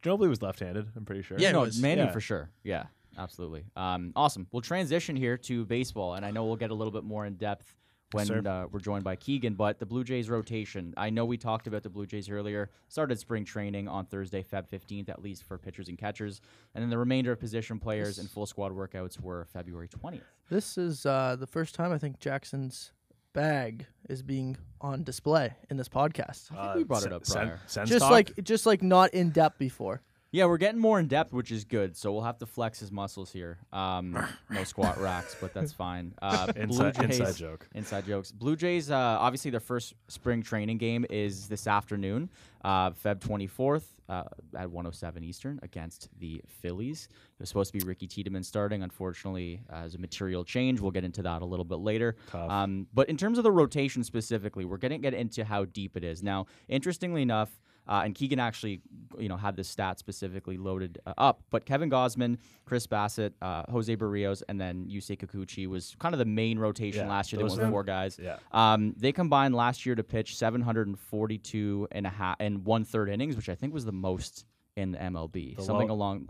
[0.03, 0.87] Ginobili was left-handed.
[0.97, 1.37] I'm pretty sure.
[1.39, 1.81] Yeah, no, was.
[1.81, 2.11] Manu Yeah.
[2.11, 2.49] for sure.
[2.61, 3.63] Yeah, absolutely.
[3.77, 4.47] Um, awesome.
[4.51, 7.35] We'll transition here to baseball, and I know we'll get a little bit more in
[7.35, 7.73] depth
[8.15, 9.55] when Yes, uh, we're joined by Keegan.
[9.55, 12.69] But the Blue Jays rotation, I know we talked about the Blue Jays earlier.
[12.87, 16.41] Started spring training on Thursday, Feb 15th, at least for pitchers and catchers,
[16.73, 20.21] and then the remainder of position players and full squad workouts were February 20th.
[20.49, 22.91] This is uh, the first time I think Jackson's
[23.33, 26.51] bag is being on display in this podcast.
[26.51, 27.59] I think we brought it up Sen- prior.
[27.67, 28.11] Sense just talk?
[28.11, 30.01] like just like not in depth before.
[30.35, 31.95] Yeah, we're getting more in depth, which is good.
[31.95, 33.57] So we'll have to flex his muscles here.
[33.71, 36.13] Um, no squat racks, but that's fine.
[36.21, 37.69] Uh, inside, Jays, inside joke.
[37.73, 38.33] Inside jokes.
[38.33, 42.29] Blue Jays, uh, obviously, their first spring training game is this afternoon,
[42.65, 44.23] uh, Feb 24th uh,
[44.57, 47.07] at 107 Eastern against the Phillies.
[47.11, 48.83] It was supposed to be Ricky Tiedemann starting.
[48.83, 52.17] Unfortunately, uh, as a material change, we'll get into that a little bit later.
[52.33, 55.95] Um, but in terms of the rotation specifically, we're going to get into how deep
[55.95, 56.21] it is.
[56.21, 58.81] Now, interestingly enough, uh, and Keegan actually,
[59.17, 61.41] you know, had this stat specifically loaded uh, up.
[61.49, 66.19] But Kevin Gausman, Chris Bassitt, uh, Jose Berrios, and then Yusei Kikuchi was kind of
[66.19, 67.47] the main rotation Yeah, last year.
[67.47, 68.19] They are four guys.
[68.21, 68.37] Yeah.
[68.51, 73.35] Um, they combined last year to pitch 742 and a half and one third innings,
[73.35, 74.45] which I think was the most
[74.75, 75.55] in the MLB.
[75.57, 76.29] The Something low- along.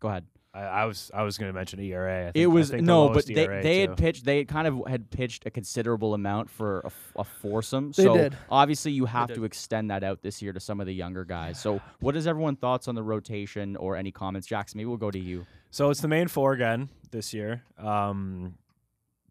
[0.00, 0.24] Go ahead.
[0.56, 2.20] I, I was I was going to mention ERA.
[2.28, 3.90] I think, It I was think the no, but they, ERA they too.
[3.90, 4.24] had pitched.
[4.24, 7.92] They kind of had pitched a considerable amount for a foursome.
[7.92, 8.36] They so did.
[8.48, 11.60] obviously you have to extend that out this year to some of the younger guys.
[11.60, 14.46] So what is everyone thoughts on the rotation or any comments?
[14.46, 15.46] Jackson, maybe we'll go to you.
[15.70, 17.62] So it's the main four again this year.
[17.78, 18.54] Um,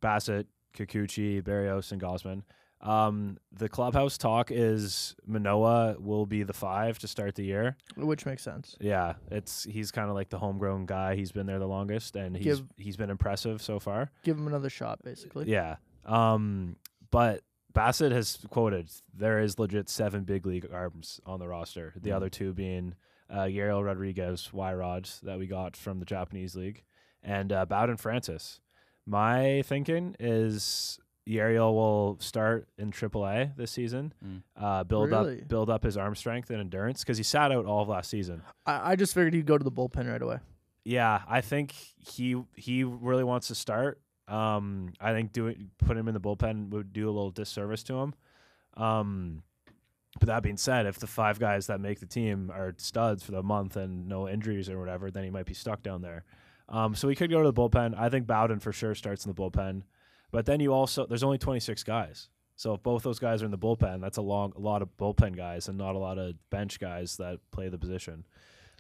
[0.02, 0.46] Bassitt,
[0.78, 2.44] Kikuchi, Berrios, and Gausman.
[2.86, 7.78] Um, the clubhouse talk is Manoah will be the five to start the year.
[7.96, 8.76] Which makes sense.
[8.80, 11.16] Yeah, it's he's kind of like the homegrown guy.
[11.16, 14.12] He's been there the longest, and he's Give- he's been impressive so far.
[14.24, 15.50] Give him another shot, basically.
[15.50, 15.78] Yeah.
[16.06, 16.76] Um,
[17.10, 17.42] but
[17.74, 21.94] Bassitt has quoted there is legit seven big league arms on the roster.
[21.96, 22.16] The Mm.
[22.16, 22.94] other two being
[23.30, 26.84] uh, Yariel Rodriguez, Y Rods that we got from the Japanese league,
[27.24, 28.60] and uh, Bowden Francis.
[29.08, 34.44] My thinking is Yariel will start in AAA this season, Mm.
[34.56, 35.42] uh, build Really?
[35.42, 38.10] up build up his arm strength and endurance because he sat out all of last
[38.10, 38.44] season.
[38.66, 40.38] I, I just figured he'd go to the bullpen right away.
[40.84, 44.00] Yeah, I think he he really wants to start.
[44.28, 47.96] Um, I think doing put him in the bullpen would do a little disservice to
[47.96, 48.14] him.
[48.76, 49.44] Um,
[50.20, 53.32] but that being said, if the five guys that make the team are studs for
[53.32, 56.24] the month and no injuries or whatever, then he might be stuck down there.
[56.70, 57.98] Um, so he could go to the bullpen.
[57.98, 59.84] I think Bowden for sure starts in the bullpen.
[60.36, 62.28] But then you also there's only 26 guys.
[62.58, 64.90] So if both those guys are in the bullpen, that's a long a lot of
[64.98, 68.26] bullpen guys and not a lot of bench guys that play the position.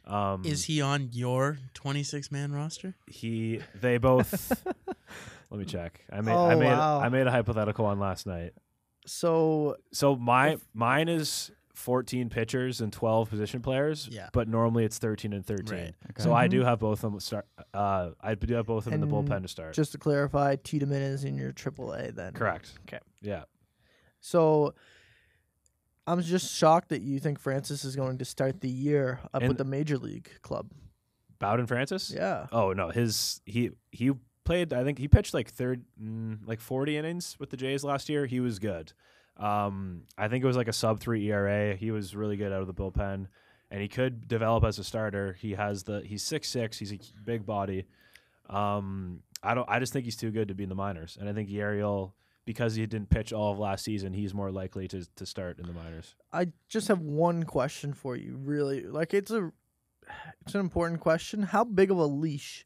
[0.05, 2.95] Um, Is he on your 26 man roster?
[3.07, 4.63] he they both
[5.49, 6.99] let me check i made i Oh, made wow.
[6.99, 8.51] i made a hypothetical one last night
[9.07, 14.29] So so my If- mine is 14 pitchers and 12 position players Yeah.
[14.33, 15.93] but normally it's 13 and 13 Right.
[16.17, 16.51] so i Mhm.
[16.51, 19.13] do have both of them start uh i do have both of them in the
[19.13, 22.33] bullpen to start just to clarify, Tiedemann is in your AAA then.
[22.33, 22.99] correct Okay.
[23.21, 23.43] yeah
[24.21, 24.73] So
[26.07, 29.49] I'm just shocked that you think Francis is going to start the year up And-
[29.49, 30.71] with the major league club.
[31.39, 32.47] bowden francis Yeah.
[32.53, 34.11] oh no his he he
[34.45, 38.07] played i think he pitched like third mm, like 40 innings with the jays last
[38.07, 38.93] year he was good
[39.37, 42.61] um i think it was like a sub 3 era he was really good out
[42.61, 43.27] of the bullpen
[43.71, 45.33] and he could develop as a starter.
[45.33, 46.77] He has the he's six six.
[46.77, 47.85] He's a big body.
[48.49, 51.17] Um i don't i just think he's too good to be in the minors.
[51.19, 52.13] And i think Yariel
[52.45, 55.65] because he didn't pitch all of last season he's more likely to to start in
[55.65, 56.15] the minors.
[56.31, 58.37] I just have one question for you.
[58.37, 59.51] Really, like it's a,
[60.41, 61.43] it's an important question.
[61.43, 62.65] How big of a leash,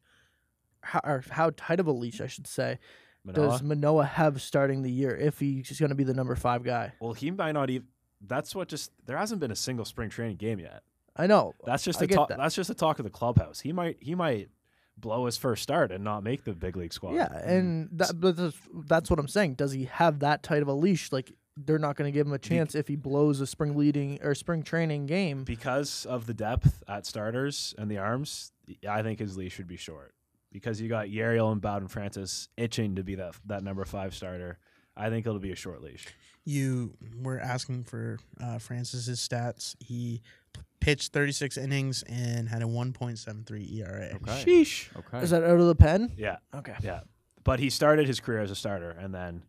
[0.82, 2.77] how, or how tight of a leash, I should say,
[3.23, 3.47] Manoah?
[3.47, 6.93] does Manoah have starting the year if he's going to be the number five guy?
[6.99, 7.88] well he might not even
[8.27, 10.84] that's what just there hasn't been a single spring training game yet
[11.15, 11.53] I know.
[11.65, 12.29] That's just I a get talk.
[12.29, 12.38] that.
[12.38, 13.60] That's just a talk of the clubhouse.
[13.60, 14.47] He might he might
[14.95, 17.13] blow his first start and not make the big league squad.
[17.15, 19.55] Yeah, and that, but that's, that's what I'm saying.
[19.55, 21.12] Does he have that tight of a leash?
[21.12, 24.19] Like they're not going to give him a chance if he blows a spring leading
[24.23, 25.43] or spring training game.
[25.43, 28.53] because of the depth at starters and the arms,
[28.89, 30.13] I think his leash should be short.
[30.51, 34.57] Because you got Yariel and Bowden Francis itching to be that that number five starter.
[34.97, 36.07] I think it'll be a short leash.
[36.45, 39.75] You were asking for uh, Francis's stats.
[39.79, 40.21] He
[40.53, 44.09] p- pitched 36 innings and had a 1.73 ERA.
[44.15, 44.43] Okay.
[44.45, 44.88] Sheesh.
[44.97, 45.19] Okay.
[45.19, 46.12] Is that out of the pen?
[46.17, 46.73] Yeah, Okay.
[46.81, 47.01] yeah.
[47.43, 49.43] But he started his career as a starter, and then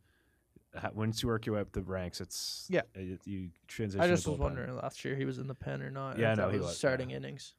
[0.77, 2.83] ha- once you work your way up the ranks, it's Yeah.
[2.95, 4.01] it, you transition.
[4.03, 6.19] I to just was wondering last year he was in the pen or not.
[6.19, 7.17] Yeah, no, he was was, starting yeah.
[7.17, 7.55] innings.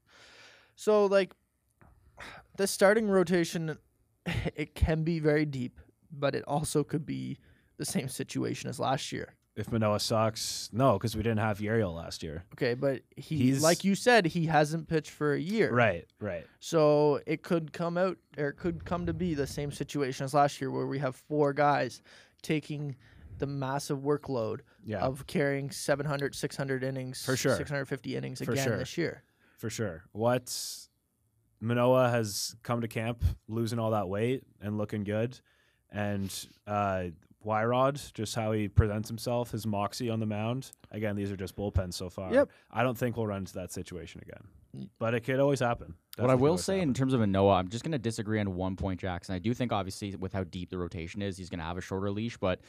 [0.75, 1.33] So like
[2.57, 3.77] the starting rotation,
[4.55, 5.79] it can be very deep,
[6.11, 7.37] but it also could be
[7.77, 9.35] the same situation as last year.
[9.55, 12.45] If Manoah sucks, no, because we didn't have Yariel last year.
[12.53, 15.73] Okay, but he, He's- like you said, he hasn't pitched for a year.
[15.73, 16.45] Right, right.
[16.61, 20.33] So it could come out, or it could come to be the same situation as
[20.33, 22.01] last year, where we have four guys
[22.41, 22.95] taking
[23.39, 27.55] the massive workload Yeah, of carrying 700, 600 innings, For sure.
[27.57, 28.77] 650 innings For again sure.
[28.77, 29.23] this year.
[29.57, 30.03] for sure.
[30.13, 30.55] What
[31.61, 35.39] Manoah has come to camp losing all that weight and looking good,
[35.91, 36.33] and
[36.67, 37.05] uh,
[37.45, 40.71] Wyrod, just how he presents himself, his moxie on the mound.
[40.91, 42.33] Again, these are just bullpens so far.
[42.33, 42.49] Yep.
[42.71, 45.95] I don't think we'll run into that situation again, but it could always happen.
[46.17, 48.53] What I will always say in terms of Manoah, I'm just going to disagree on
[48.55, 49.33] one point, Jackson.
[49.33, 51.81] I do think, obviously, with how deep the rotation is, he's going to have a
[51.81, 52.59] shorter leash, but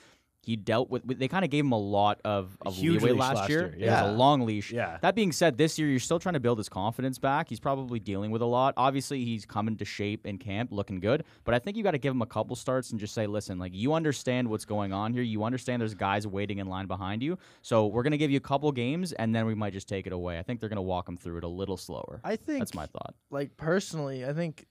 [0.44, 1.06] he dealt with.
[1.18, 3.74] They kind of gave him a lot of, of Huge leeway last, last year.
[3.76, 4.72] year, It was a long leash.
[4.72, 7.48] yeah, That being said, this year you're still trying to build his confidence back.
[7.48, 8.74] He's probably dealing with a lot.
[8.76, 11.22] Obviously, he's coming to shape in camp, looking good.
[11.44, 13.58] But I think you got to give him a couple starts and just say, listen,
[13.60, 15.22] like you understand what's going on here.
[15.22, 17.38] You understand there's guys waiting in line behind you.
[17.62, 20.12] So we're gonna give you a couple games, and then we might just take it
[20.12, 20.38] away.
[20.38, 22.20] I think they're gonna walk him through it a little slower.
[22.24, 23.14] I think That's my thought.
[23.30, 24.66] like personally, I think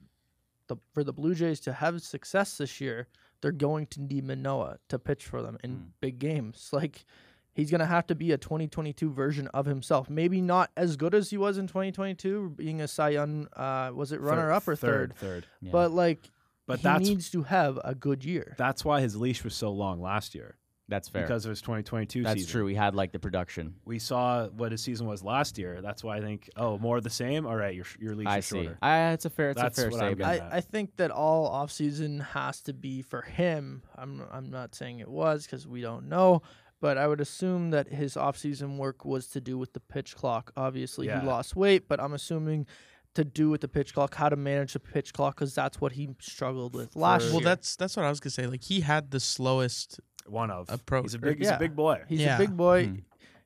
[0.68, 3.08] the for the Blue Jays to have success this year,
[3.42, 5.84] they're going to need Manoah to pitch for them in Mm.
[6.00, 6.70] big games.
[6.72, 7.04] Like
[7.52, 10.08] he's gonna have to be a 2022 version of himself.
[10.08, 13.46] Maybe not as good as he was in 2022, being a Cy Young.
[13.54, 15.14] Uh, was it runner Third- up or third?
[15.16, 15.46] Third.
[15.60, 15.70] Yeah.
[15.72, 16.30] But like,
[16.66, 18.54] But he needs to have a good year.
[18.56, 20.56] that's why his leash was so long last year
[20.92, 21.22] that's fair.
[21.22, 22.50] because it was 2022 That's season.
[22.52, 22.64] true.
[22.64, 23.74] We had like the production.
[23.84, 25.80] We saw what his season was last year.
[25.82, 27.46] That's why I think, oh, more of the same.
[27.46, 28.62] All right, your your leash I is see.
[28.62, 28.78] shorter.
[28.80, 29.50] I, it's a fair.
[29.50, 30.42] It's That's a fair what I'm statement.
[30.52, 30.56] I.
[30.58, 33.82] I think that all offseason has to be for him.
[33.96, 36.42] I'm I'm not saying it was because we don't know,
[36.80, 40.52] but I would assume that his offseason work was to do with the pitch clock.
[40.56, 41.20] Obviously, Yeah.
[41.20, 42.66] he lost weight, but I'm assuming
[43.14, 45.92] to do with the pitch clock, how to manage the pitch clock, because that's what
[45.92, 47.32] he struggled with last For- year.
[47.34, 48.46] Well, that's that's what I was gonna say.
[48.46, 50.00] Like he had the slowest.
[50.26, 51.38] One of Approach- He's a or- big.
[51.38, 51.56] He's yeah.
[51.56, 52.02] a big boy.
[52.08, 52.36] He's Yeah.
[52.36, 52.86] a big boy.
[52.86, 52.96] Hmm.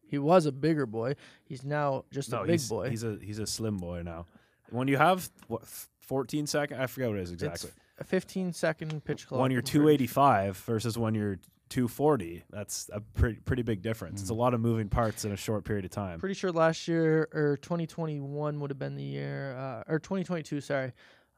[0.09, 1.17] He was a bigger boy.
[1.45, 2.91] He's now just no, a big he's, boy.
[2.91, 4.27] He's a he's a slim boy now.
[4.71, 7.71] When you have what f- 14 second, I forget what it is exactly.
[7.99, 9.41] a 15 second pitch clock.
[9.41, 11.39] when you're 285 versus when you're
[11.71, 14.21] 240, that's a pretty pretty big difference.
[14.21, 16.21] It's a lot of moving parts in a short period of time.
[16.21, 20.61] Pretty sure last year or 2021 would have been the year, uh, or 2022.
[20.61, 20.93] Sorry,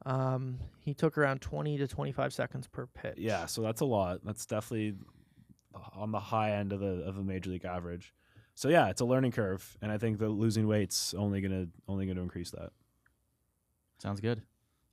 [0.05, 3.15] um, he took around 20 to 25 seconds per pitch.
[3.17, 4.21] Yeah, so that's a lot.
[4.23, 4.97] That's definitely
[5.95, 8.15] on the high end of the of a major league average.
[8.55, 12.07] So yeah, it's a learning curve, and I think the losing weight's only gonna only
[12.07, 12.71] gonna increase that.
[13.99, 14.43] Sounds good.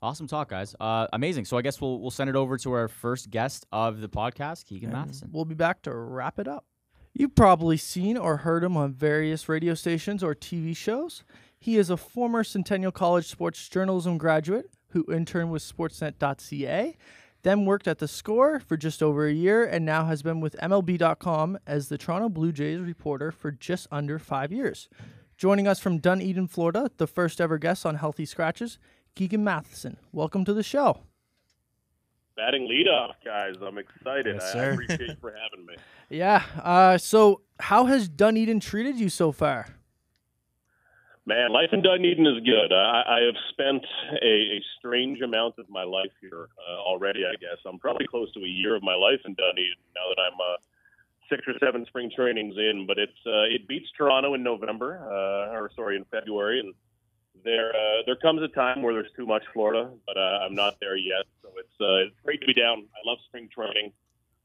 [0.02, 0.76] Awesome talk, guys.
[0.80, 1.46] Uh, amazing.
[1.46, 4.66] So I guess we'll we'll send it over to our first guest of the podcast,
[4.66, 5.30] Keegan And Matheson.
[5.32, 6.66] We'll be back to wrap it up.
[7.14, 11.24] You've probably seen or heard him on various radio stations or TV shows.
[11.58, 16.96] He is a former Centennial College sports journalism graduate who interned with Sportsnet.ca,
[17.46, 20.56] then worked at The Score for just over a year, and now has been with
[20.64, 24.90] MLB.com as the Toronto Blue Jays reporter for just under five years.
[25.38, 28.80] Joining us from Dunedin, Florida, the first ever guest on Healthy Scratches,
[29.14, 29.98] Keegan Matheson.
[30.12, 31.02] Welcome to the show.
[32.36, 33.54] batting leadoff, guys.
[33.62, 34.38] I'm excited.
[34.38, 34.72] Yes, I- I sir.
[34.72, 35.76] appreciate you for having me.
[36.10, 36.44] Yeah.
[36.64, 39.68] Uh, so, how has Dunedin treated you so far?
[41.28, 42.72] Man, life in Dunedin is good.
[42.72, 43.84] I, I have spent
[44.22, 47.26] a, a strange amount of my life here uh, already.
[47.26, 50.22] I guess I'm probably close to a year of my life in Dunedin now that
[50.22, 50.58] I'm uh,
[51.28, 52.86] six or seven spring trainings in.
[52.86, 56.76] But it's uh, it beats Toronto in November, uh, or sorry, in February, and
[57.44, 60.80] there uh, there comes a time where there's too much Florida, but uh, I'm not
[60.80, 61.26] there yet.
[61.42, 62.86] So it's it's great to be down.
[62.94, 63.94] I love spring training.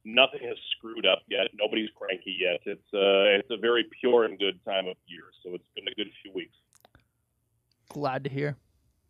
[0.06, 1.48] Nothing has screwed up yet.
[1.52, 2.60] Nobody's cranky yet.
[2.64, 5.24] It's it's a very pure and good time of year.
[5.44, 6.56] So it's been a good few weeks.
[7.90, 8.57] Glad to hear.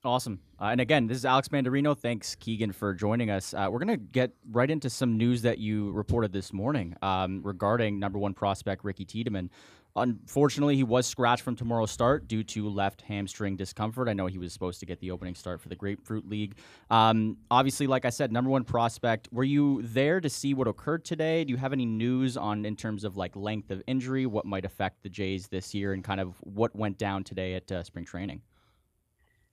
[0.03, 0.41] Awesome.
[0.59, 1.97] Uh, and again, this is Alex Mandarino.
[1.97, 3.53] Thanks, Keegan, for joining us.
[3.53, 7.43] Uh, we're going to get right into some news that you reported this morning um,
[7.43, 9.51] regarding number one prospect Ricky Tiedemann.
[9.97, 14.09] Unfortunately, he was scratched from tomorrow's start due to left hamstring discomfort.
[14.09, 16.55] I know he was supposed to get the opening start for the Grapefruit League.
[16.89, 19.29] Um, obviously, like I said, number one prospect.
[19.33, 21.45] Were you there to see what occurred today?
[21.45, 24.65] Do you have any news on in terms of like length of injury, what might
[24.65, 28.07] affect the Jays this year, and kind of what went down today at uh, spring
[28.07, 28.41] training?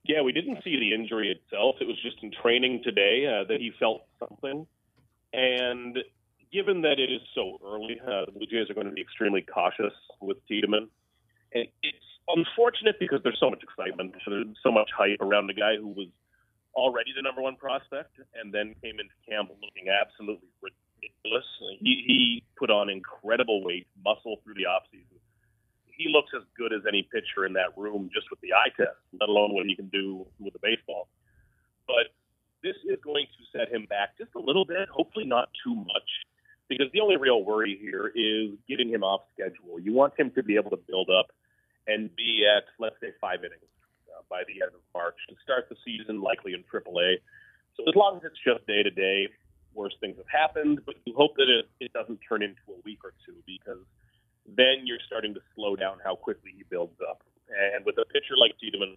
[0.08, 1.76] Yeah, we didn't see the injury itself.
[1.82, 4.66] It was just in training today uh, that he felt something.
[5.34, 5.98] And
[6.50, 9.42] given that it is so early, uh, the Blue Jays are going to be extremely
[9.42, 9.92] cautious
[10.22, 10.88] with Tiedemann.
[11.52, 15.76] And it's unfortunate because there's so much excitement, there's so much hype around a guy
[15.76, 16.08] who was
[16.74, 21.44] already the number one prospect and then came into camp looking absolutely ridiculous.
[21.80, 25.17] He, he put on incredible weight, muscle through the offseason.
[25.98, 28.96] He looks as good as any pitcher in that room just with the eye test,
[29.20, 31.08] let alone what he can do with the baseball.
[31.86, 32.14] But
[32.62, 36.08] this is going to set him back just a little bit, hopefully not too much,
[36.68, 39.80] because the only real worry here is getting him off schedule.
[39.80, 41.34] You want him to be able to build up
[41.88, 43.74] and be at, let's say, five innings
[44.14, 47.18] uh, by the end of March to start the season, likely in AAA.
[47.76, 49.28] So as long as it's just day to day,
[49.74, 52.98] worse things have happened, but you hope that it, it doesn't turn into a week
[53.04, 53.82] or two because
[54.56, 57.22] then you're starting to slow down how quickly he builds up.
[57.48, 58.96] And with a pitcher like Tiedemann,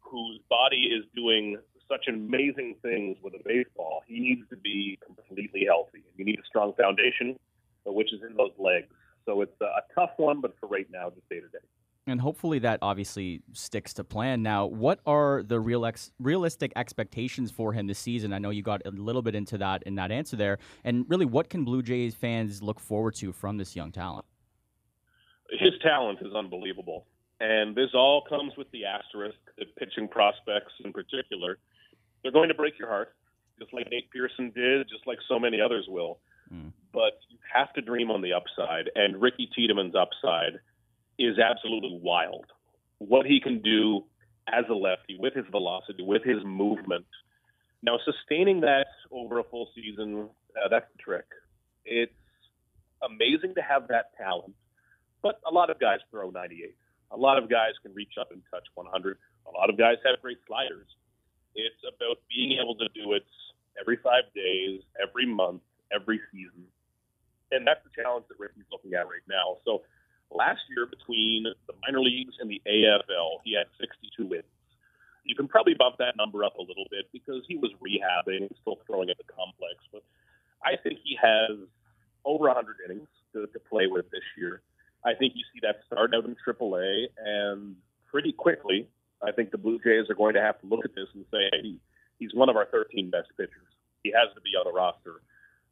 [0.00, 1.56] whose body is doing
[1.88, 6.04] such amazing things with a baseball, he needs to be completely healthy.
[6.16, 7.38] You need a strong foundation,
[7.84, 8.88] which is in those legs.
[9.24, 11.64] So it's a tough one, but for right now, just day to day.
[12.06, 14.42] And hopefully that obviously sticks to plan.
[14.42, 18.32] Now, what are the real ex- realistic expectations for him this season?
[18.32, 20.58] I know you got a little bit into that in that answer there.
[20.82, 24.26] And really, what can Blue Jays fans look forward to from this young talent?
[25.58, 27.06] His talent is unbelievable.
[27.40, 31.58] And this all comes with the asterisk that pitching prospects in particular,
[32.22, 33.14] they're going to break your heart,
[33.58, 36.20] just like Nate Pearson did, just like so many others will.
[36.52, 36.72] Mm.
[36.92, 38.90] But you have to dream on the upside.
[38.94, 40.60] And Ricky Tiedemann's upside–
[41.18, 42.46] is absolutely wild.
[42.98, 44.04] What he can do
[44.48, 47.06] as a lefty with his velocity, with his movement.
[47.82, 51.26] Now, sustaining that over a full season, uh, that's the trick.
[51.84, 52.12] It's
[53.02, 54.54] amazing to have that talent,
[55.22, 56.74] but a lot of guys throw 98.
[57.12, 59.18] A lot of guys can reach up and touch 100.
[59.46, 60.88] A lot of guys have great sliders.
[61.54, 63.24] It's about being able to do it
[63.78, 65.60] every five days, every month,
[65.92, 66.64] every season.
[67.50, 69.60] And that's the challenge that Ricky's looking at right now.
[69.64, 69.82] So
[70.34, 74.44] Last year, between the minor leagues and the AFL, he had 62 wins.
[75.24, 78.78] You can probably bump that number up a little bit because he was rehabbing, still
[78.86, 79.76] throwing at the complex.
[79.92, 80.02] But
[80.64, 81.58] I think he has
[82.24, 84.62] over 100 innings to, to play with this year.
[85.04, 87.76] I think you see that start out in AAA, and
[88.10, 88.88] pretty quickly,
[89.22, 91.50] I think the Blue Jays are going to have to look at this and say,
[91.52, 91.74] hey,
[92.18, 93.66] he's one of our 13 best pitchers.
[94.02, 95.22] He has to be on the roster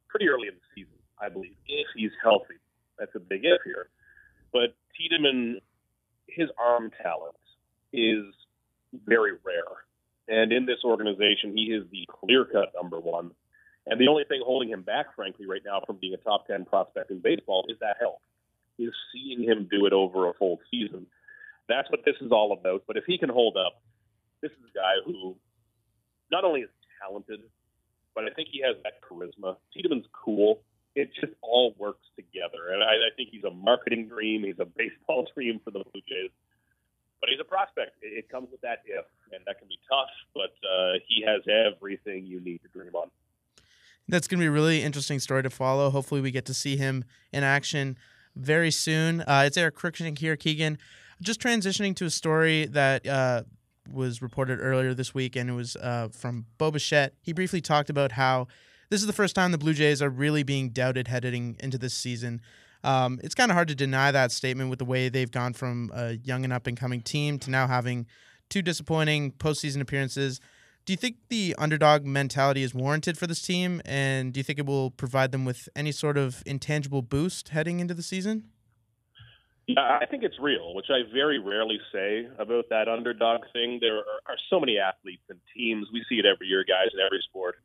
[0.09, 2.59] pretty early in the season, I believe, if he's healthy.
[2.99, 3.89] That's a big if here.
[4.53, 5.61] But Tiedemann,
[6.27, 7.37] his arm talent
[7.93, 8.25] is
[9.07, 9.87] very rare.
[10.29, 13.31] And in this organization, he is the clear cut number one.
[13.87, 16.67] And the only thing holding him back, frankly, right now from being a top 10
[16.67, 18.21] prospect in baseball is that health.
[18.81, 21.07] Is seeing him do it over a full season.
[21.69, 22.85] That's what this is all about.
[22.87, 23.83] But if he can hold up,
[24.43, 25.37] this is a guy who
[26.33, 27.41] not only is talented,
[28.15, 29.57] but I think he has that charisma.
[29.73, 30.63] Tiedemann's cool
[30.95, 32.73] it just all works together.
[32.73, 34.45] And I, I think he's a marketing dream.
[34.45, 36.31] He's a baseball dream for the Blue Jays.
[37.21, 38.03] But he's a prospect.
[38.03, 40.11] It, it comes with that if, and that can be tough.
[40.35, 43.11] But uh, he has everything you need to dream on.
[44.09, 45.91] That's going to be a really interesting story to follow.
[45.91, 47.97] Hopefully, we get to see him in action
[48.37, 49.21] very soon.
[49.23, 50.79] Uh, it's Eric Cruikshank here, Keegan.
[51.21, 53.43] Just transitioning to a story that uh,
[53.93, 57.15] was reported earlier this week, and it was uh, from Bo Bichette.
[57.21, 58.47] He briefly talked about how
[58.89, 61.95] this is the first time the Blue Jays are really being doubted heading into this
[61.95, 62.41] season.
[62.83, 65.91] Um, it's kind of hard to deny that statement with the way they've gone from
[65.95, 68.07] a young and up and coming team to now having
[68.49, 70.41] two disappointing postseason appearances.
[70.87, 73.81] Do you think the underdog mentality is warranted for this team?
[73.85, 77.81] And do you think it will provide them with any sort of intangible boost heading
[77.81, 78.51] into the season?
[79.77, 83.79] I think it's real, which I very rarely say about that underdog thing.
[83.81, 85.87] There are, are so many athletes and teams.
[85.93, 87.57] We see it every year, guys, in every sport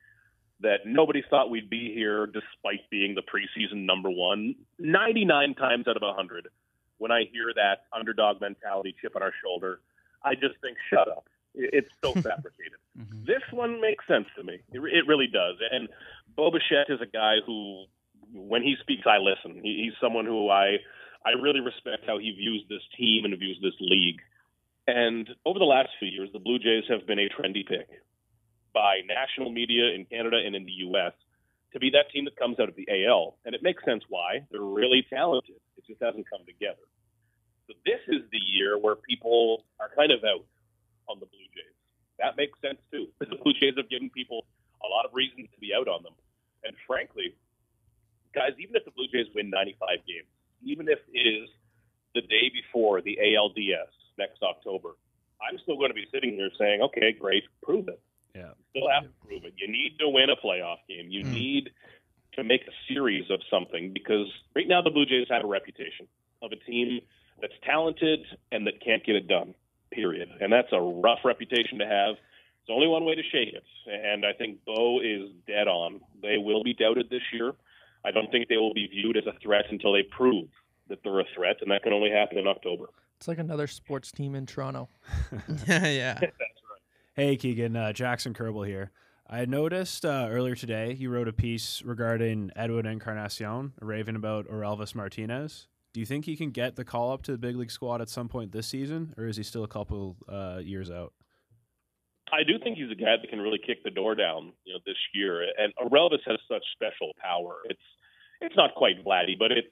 [0.62, 4.56] that nobody thought we'd be here despite being the preseason number one.
[4.80, 6.48] 99 times out of 100,
[6.98, 9.80] when I hear that underdog mentality chip on our shoulder,
[10.24, 11.28] I just think, shut up.
[11.56, 12.80] It's so fabricated.
[12.98, 13.26] mm-hmm.
[13.26, 14.60] This one makes sense to me.
[14.72, 15.56] It, it really does.
[15.72, 15.90] And
[16.36, 17.86] Bo is a guy who,
[18.34, 19.62] when he speaks, I listen.
[19.62, 20.78] He, he's someone who I,
[21.26, 24.22] I really respect how he views this team and views this league.
[24.88, 27.90] And over the last few years, the Blue Jays have been a trendy pick
[28.74, 31.14] by national media in Canada and in the U.S.
[31.74, 33.38] to be that team that comes out of the AL.
[33.46, 34.46] And it makes sense why.
[34.52, 35.56] They're really talented.
[35.78, 36.86] It just hasn't come together.
[37.68, 40.46] So this is the year where people are kind of out
[41.08, 41.76] on the Blue Jays.
[42.20, 43.08] That makes sense too.
[43.20, 44.46] The Blue Jays have given people
[44.84, 46.14] a lot of reasons to be out on them.
[46.64, 47.36] And frankly,
[48.34, 50.28] guys, even if the Blue Jays win 95 games,
[50.64, 51.50] even if it is
[52.14, 54.96] the day before the ALDS next October,
[55.42, 58.00] I'm still going to be sitting here saying, okay, great, prove it.
[58.34, 58.52] Yeah.
[58.72, 59.54] Still have to prove it.
[59.58, 61.08] You need to win a playoff game.
[61.10, 61.32] You Mm.
[61.32, 61.70] need
[62.34, 66.08] to make a series of something because right now the Blue Jays have a reputation
[66.42, 67.00] of a team
[67.42, 69.54] that's talented and that can't get it done.
[69.96, 70.30] Period.
[70.42, 72.16] And that's a rough reputation to have.
[72.62, 73.64] It's only one way to shake it.
[73.88, 76.02] And I think Bo is dead on.
[76.22, 77.54] They will be doubted this year.
[78.04, 80.48] I don't think they will be viewed as a threat until they prove
[80.90, 82.86] that they're a threat, and that can only happen in October.
[83.18, 84.90] It's like another sports team in Toronto.
[85.68, 86.20] yeah.
[87.16, 88.92] Hey, Keegan, uh, Jackson Kerbal here.
[89.30, 94.94] I noticed uh, earlier today you wrote a piece regarding Edwin Encarnacion, raving about Orelvis
[94.94, 95.68] Martinez.
[95.96, 98.10] Do you think he can get the call up to the big league squad at
[98.10, 101.14] some point this season, or is he still a couple uh, years out?
[102.34, 104.80] I do think he's a guy that can really kick the door down, you know,
[104.86, 105.44] this year.
[105.58, 107.60] And Relvis has such special power.
[107.70, 107.80] It's
[108.42, 109.72] it's not quite Vladdy, but it's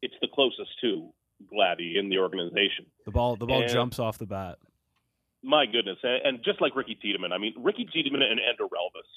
[0.00, 1.10] it's the closest to
[1.52, 2.86] Vladdy in the organization.
[3.04, 4.58] The ball, the ball And- jumps off the bat.
[5.42, 9.10] My goodness, and, and just like Ricky Tiedemann, I mean, Ricky Tiedemann and Relvis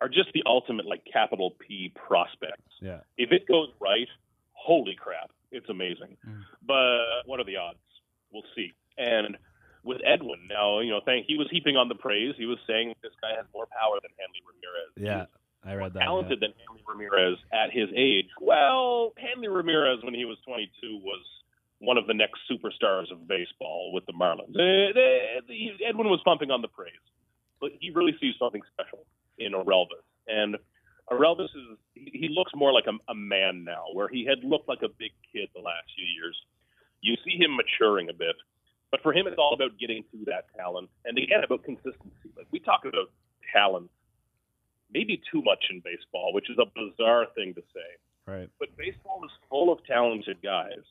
[0.00, 2.72] are just the ultimate like capital P prospects.
[2.80, 4.08] Yeah, If it goes right,
[4.54, 6.16] holy crap, it's amazing.
[6.26, 6.42] Mm.
[6.66, 7.78] But what are the odds?
[8.32, 8.72] We'll see.
[8.98, 9.36] And
[9.82, 12.34] with Edwin, now you know, thank he was heaping on the praise.
[12.36, 14.92] He was saying this guy has more power than Hanley Ramirez.
[14.96, 15.24] yeah,
[15.64, 16.00] I read that.
[16.00, 16.04] yeah.
[16.04, 18.28] talented than Hanley Ramirez at his age.
[18.40, 21.24] Well, Hanley Ramirez, when he was 22, was
[21.78, 24.52] one of the next superstars of baseball with the Marlins.
[24.52, 26.92] The- Edwin was pumping on the praise,
[27.60, 29.06] but he really sees something special
[29.38, 30.04] in Orelvis.
[30.28, 30.56] And
[31.10, 34.68] Orelvis is he, he looks more like a, a man now, where he had looked
[34.68, 36.36] like a big kid the last few years.
[37.00, 38.36] You see him maturing a bit,
[38.90, 42.30] but for him, it's all about getting to that talent, and again about consistency.
[42.36, 43.10] Like we talk about
[43.52, 43.90] talent
[44.92, 47.90] maybe too much in baseball, which is a bizarre thing to say.
[48.26, 50.84] Right, But baseball is full of talented guys.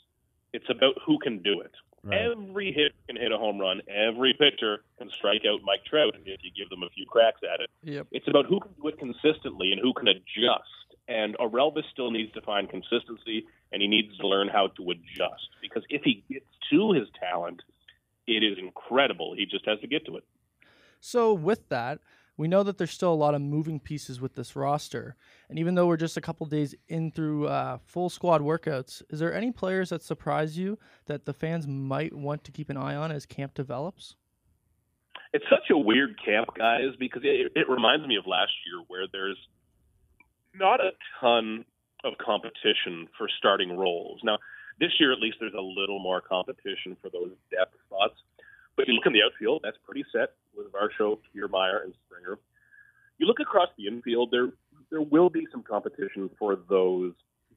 [0.51, 1.71] It's about who can do it.
[2.03, 2.31] Right.
[2.31, 3.81] Every hit can hit a home run.
[3.87, 7.61] Every pitcher can strike out Mike Trout if you give them a few cracks at
[7.61, 7.69] it.
[7.83, 8.07] Yep.
[8.11, 10.97] It's about who can do it consistently and who can adjust.
[11.07, 15.49] And Orelvis still needs to find consistency, and he needs to learn how to adjust.
[15.61, 17.61] Because if he gets to his talent,
[18.27, 19.33] it is incredible.
[19.35, 20.23] He just has to get to it.
[20.99, 21.99] So with that,
[22.39, 25.15] we know that there's still a lot of moving pieces with this roster,
[25.49, 29.19] and even though we're just a couple days in through uh, full squad workouts, is
[29.19, 32.95] there any players that surprise you that the fans might want to keep an eye
[32.95, 34.15] on as camp develops?
[35.33, 39.05] it's such a weird camp, guys, because it, it reminds me of last year where
[39.11, 39.37] there's
[40.55, 41.65] not a ton
[42.03, 44.21] of competition for starting roles.
[44.23, 44.39] Now,
[44.79, 48.15] this year at least there's a little more competition for those depth spots.
[48.79, 52.39] But you look in the outfield, that's pretty set with Varsho, Kiermaier, and Springer.
[53.17, 54.53] You look across the infield, there
[54.89, 57.11] there will be some competition for those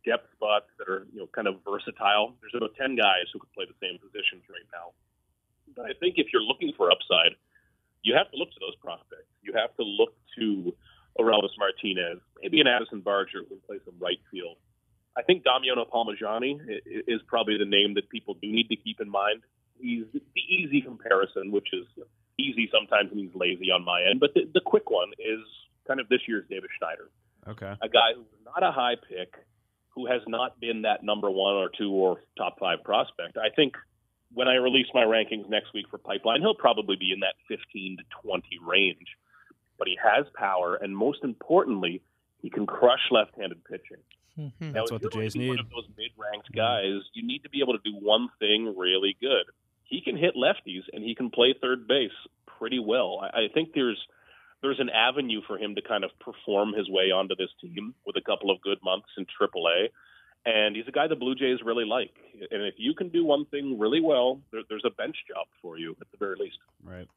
[0.05, 2.35] depth spots that are you know kind of versatile.
[2.41, 4.91] There's about ten guys who could play the same positions right now.
[5.77, 7.39] But I think if you're looking for upside,
[8.03, 9.31] you have to look to those prospects.
[9.43, 10.75] You have to look to
[11.15, 14.57] Orelvis Martinez, maybe an Addison Barger who can play some right field.
[15.17, 18.77] I think Damiano Palmegiani i- i- is probably the name that people do need to
[18.77, 19.43] keep in mind.
[19.83, 21.87] He's the easy comparison, which is
[22.39, 25.41] easy sometimes means lazy on my end, but the, the quick one is
[25.87, 27.11] kind of this year's Davis Schneider
[27.49, 27.75] Okay.
[27.83, 29.35] a guy who's not a high pick,
[29.91, 33.37] who has not been that number one or two or top five prospect.
[33.37, 33.75] I think
[34.33, 37.99] when I release my rankings next week for Pipeline, he'll probably be in that 15
[37.99, 39.07] to 20 range.
[39.79, 42.03] But he has power, and most importantly,
[42.41, 43.99] he can crush left-handed pitching.
[44.37, 44.49] Hmm.
[44.61, 45.49] Now, That's what the Jays need.
[45.49, 49.17] One of those mid-ranked guys, you need to be able to do one thing really
[49.21, 49.45] good.
[49.93, 52.17] He can hit lefties, and he can play third base
[52.59, 53.21] pretty well.
[53.23, 54.01] I, I think there's
[54.63, 58.17] there's an avenue for him to kind of perform his way onto this team with
[58.17, 59.89] a couple of good months in AAA.
[60.47, 62.15] And he's a guy the Blue Jays really like.
[62.51, 65.79] And if you can do one thing really well, there, there's a bench job for
[65.79, 66.59] you at the very least.
[66.83, 67.09] Right.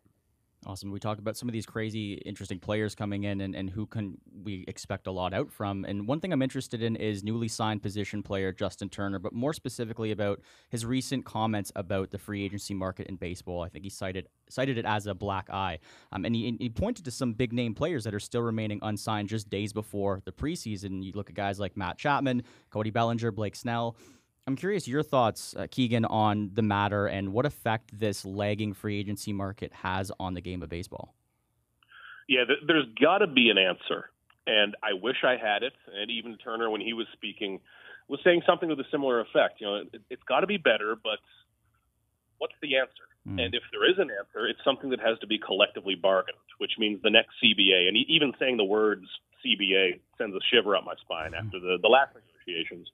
[0.67, 0.89] Awesome.
[0.89, 4.17] We talked about some of these crazy, interesting players coming in and, and who can
[4.43, 5.85] we expect a lot out from.
[5.85, 9.53] And one thing I'm interested in is newly signed position player Justin Turner, but more
[9.53, 13.61] specifically about his recent comments about the free agency market in baseball.
[13.61, 15.77] I think he cited cited it as a black eye.
[16.11, 19.29] Um, and he, he pointed to some big name players that are still remaining unsigned
[19.29, 21.03] just days before the preseason.
[21.03, 22.41] You look at guys like Matt Chapman,
[22.71, 23.95] Cody Bellinger, Blake Snell.
[24.47, 28.99] I'm curious your thoughts, uh, Keegan, on the matter and what effect this lagging free
[28.99, 31.15] agency market has on the game of baseball.
[32.29, 34.09] Yeah, th- there's got to be an answer,
[34.45, 35.73] and I wish I had it.
[35.93, 37.59] And even Turner, when he was speaking,
[38.07, 39.61] was saying something with a similar effect.
[39.61, 41.19] You know, it, it's got to be better, but
[42.37, 43.09] what's the answer?
[43.27, 43.45] Mm.
[43.45, 46.73] And if there is an answer, it's something that has to be collectively bargained, which
[46.77, 47.87] means the next CBA.
[47.87, 49.05] And even saying the words
[49.43, 52.87] CBA sends a shiver up my spine after the, the last negotiations.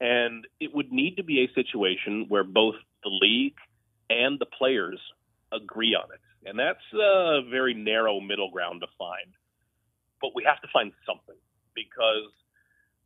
[0.00, 3.56] And it would need to be a situation where both the league
[4.08, 5.00] and the players
[5.52, 6.20] agree on it.
[6.48, 9.34] And that's a very narrow middle ground to find.
[10.20, 11.36] But we have to find something
[11.74, 12.30] because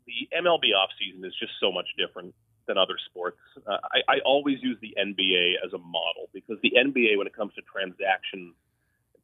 [0.07, 2.35] the MLB offseason is just so much different
[2.67, 3.39] than other sports.
[3.67, 7.35] Uh, I, I always use the NBA as a model because the NBA, when it
[7.35, 8.55] comes to transactions,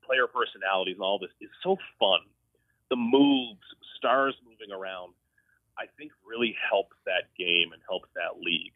[0.04, 2.20] player personalities, and all this, is so fun.
[2.90, 3.62] The moves,
[3.96, 5.12] stars moving around,
[5.78, 8.72] I think really helps that game and helps that league.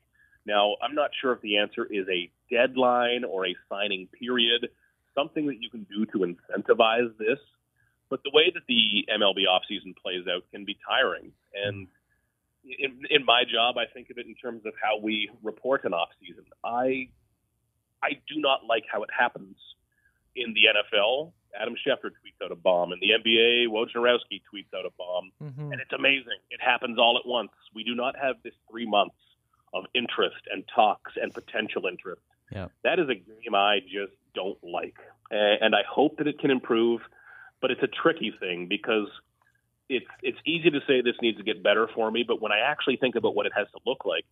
[0.46, 4.68] Now, I'm not sure if the answer is a deadline or a signing period,
[5.14, 7.38] something that you can do to incentivize this.
[8.10, 11.32] But the way that the MLB offseason plays out can be tiring.
[11.54, 11.86] And
[12.64, 15.92] in, in my job, I think of it in terms of how we report an
[15.92, 16.44] offseason.
[16.64, 17.08] I
[18.02, 19.56] I do not like how it happens
[20.34, 21.32] in the NFL.
[21.60, 22.92] Adam Schefter tweets out a bomb.
[22.92, 25.30] and the NBA, Wojnarowski tweets out a bomb.
[25.42, 25.72] Mm-hmm.
[25.72, 26.38] And it's amazing.
[26.50, 27.50] It happens all at once.
[27.74, 29.16] We do not have this three months
[29.74, 32.22] of interest and talks and potential interest.
[32.50, 32.68] Yeah.
[32.84, 34.96] That is a game I just don't like.
[35.30, 37.00] And I hope that it can improve,
[37.62, 39.08] but it's a tricky thing because
[39.88, 42.60] it's it's easy to say this needs to get better for me, but when I
[42.60, 44.24] actually think about what it has to look like,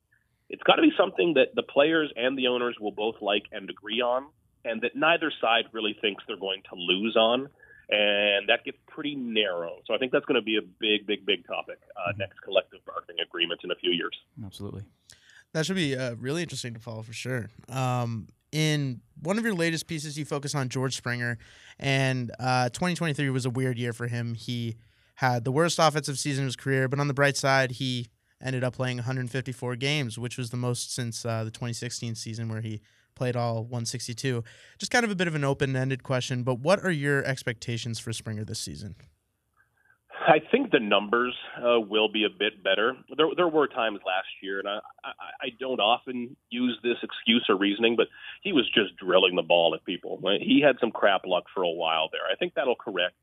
[0.48, 3.70] it's got to be something that the players and the owners will both like and
[3.70, 4.26] agree on,
[4.64, 7.48] and that neither side really thinks they're going to lose on.
[7.92, 9.78] And that gets pretty narrow.
[9.86, 12.78] So I think that's going to be a big, big, big topic uh, next collective
[12.86, 14.16] bargaining agreement in a few years.
[14.44, 14.84] Absolutely.
[15.54, 17.50] That should be uh, really interesting to follow for sure.
[17.68, 21.38] Um, in one of your latest pieces, you focus on George Springer,
[21.78, 24.34] and uh, 2023 was a weird year for him.
[24.34, 24.76] He
[25.16, 28.08] had the worst offensive season of his career, but on the bright side, he
[28.42, 32.60] ended up playing 154 games, which was the most since uh, the 2016 season where
[32.60, 32.80] he
[33.20, 34.42] played all 162.
[34.78, 37.98] Just kind of a bit of an open ended question, but what are your expectations
[37.98, 38.94] for Springer this season?
[40.26, 42.96] I think the numbers uh, will be a bit better.
[43.14, 45.10] There, there were times last year, and I, I,
[45.42, 48.06] I don't often use this excuse or reasoning, but
[48.42, 50.18] he was just drilling the ball at people.
[50.40, 52.24] He had some crap luck for a while there.
[52.32, 53.20] I think that'll correct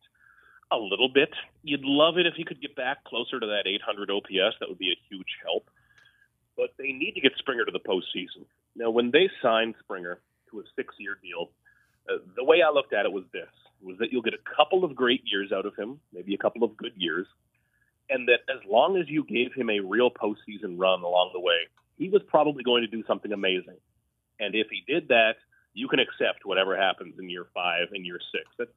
[0.72, 1.30] a little bit.
[1.64, 4.58] You'd love it if he could get back closer to that 800 OPS.
[4.60, 5.72] That would be a huge help.
[6.56, 8.46] But they need to get Springer to the postseason.
[8.78, 10.20] Now, when they signed Springer
[10.52, 11.50] to a six-year deal,
[12.10, 13.50] uh, the way I looked at it was this:
[13.82, 16.64] was that you'll get a couple of great years out of him, maybe a couple
[16.64, 17.26] of good years,
[18.10, 21.68] and that as long as you gave him a real postseason run along the way,
[21.98, 23.78] he was probably going to do something amazing.
[24.40, 25.36] And if he did that,
[25.74, 28.46] you can accept whatever happens in year five and year six.
[28.58, 28.72] That's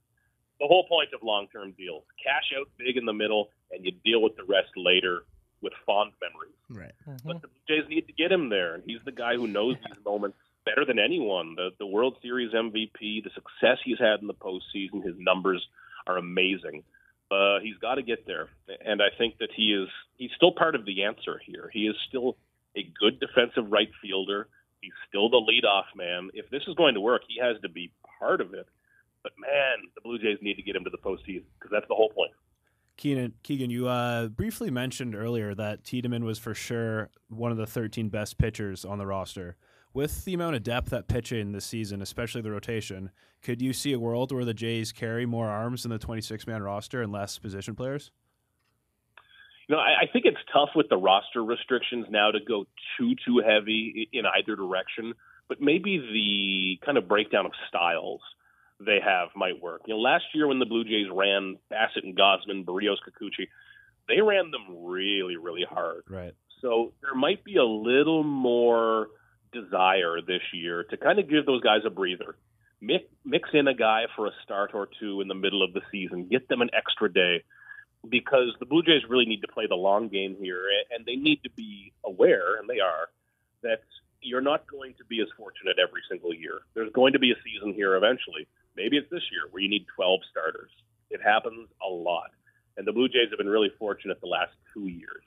[0.59, 2.05] the whole point of long-term deals.
[2.23, 5.25] Cash out big in the middle, and you deal with the rest later
[5.63, 6.55] with fond memories.
[6.69, 6.95] Right.
[7.09, 7.29] Mm-hmm.
[7.29, 9.77] But the Blue Jays need to get him there, and he's the guy who knows
[9.87, 11.55] these moments better than anyone.
[11.57, 15.67] The the World Series MVP, the success he's had in the postseason, his numbers
[16.07, 16.85] are amazing.
[17.31, 18.49] Uh, he's got to get there,
[18.85, 21.71] and I think that he is he's still part of the answer here.
[21.73, 22.37] He is still
[22.77, 24.49] a good defensive right fielder.
[24.81, 26.31] He's still the leadoff man.
[26.35, 28.67] If this is going to work, he has to be part of it.
[29.23, 31.95] But man, the Blue Jays need to get him to the postseason because that's the
[31.95, 32.33] whole point.
[33.01, 37.67] Keenan, Keegan, you uh, briefly mentioned earlier that Tiedemann was for sure one of the
[37.67, 39.57] 13 best pitchers on the roster.
[39.95, 43.11] With the amount of depth at pitching this season, especially the rotation,
[43.43, 46.63] could you see a world where the Jays carry more arms in the 26 man
[46.63, 48.11] roster and less position players?
[49.67, 52.67] You know, I, I think it's tough with the roster restrictions now to go
[52.99, 55.15] too too heavy in either direction.
[55.49, 58.21] But maybe the kind of breakdown of styles
[58.85, 59.83] they have might work.
[59.87, 63.49] You know, last year when the Blue Jays ran Bassitt and Gausman, Berrios, Kikuchi,
[64.09, 66.03] they ran them really, really hard.
[66.09, 66.35] Right.
[66.61, 69.09] So there might be a little more
[69.53, 72.37] desire this year to kind of give those guys a breather.
[72.81, 75.83] Mix, mix in a guy for a start or two in the middle of the
[75.93, 76.29] season.
[76.29, 77.45] Get them an extra day
[78.09, 81.43] because the Blue Jays really need to play the long game here, and they need
[81.45, 83.09] to be aware, and they are,
[83.63, 83.83] that
[84.23, 86.61] you're not going to be as fortunate every single year.
[86.75, 88.49] There's going to be a season here eventually.
[88.77, 90.71] Maybe it's this year where you need 12 starters.
[91.11, 92.31] It happens a lot.
[92.77, 95.23] And the Blue Jays have been really fortunate the last two years.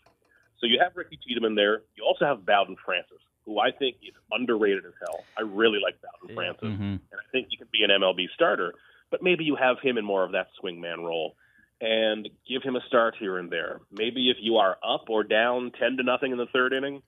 [0.59, 1.81] So you have Ricky Tiedemann there.
[1.95, 5.23] You also have Bowden Francis, who I think is underrated as hell.
[5.37, 6.35] I really like Bowden Yeah.
[6.35, 6.83] Francis, Mm-hmm.
[6.83, 8.73] and I think he can be an MLB starter.
[9.11, 11.35] But maybe you have him in more of that swingman role
[11.81, 13.81] and give him a start here and there.
[13.91, 17.03] Maybe if you are up or down 10 to nothing in the third inning,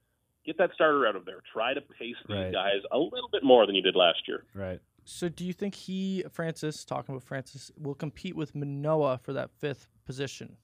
[0.46, 1.42] get that starter out of there.
[1.54, 2.52] Try to pace these Right.
[2.54, 4.44] guys a little bit more than you did last year.
[4.54, 4.82] Right.
[5.08, 9.52] So, do you think he, Francis, talking about Francis, will compete with Manoah for that
[9.52, 10.58] fifth position?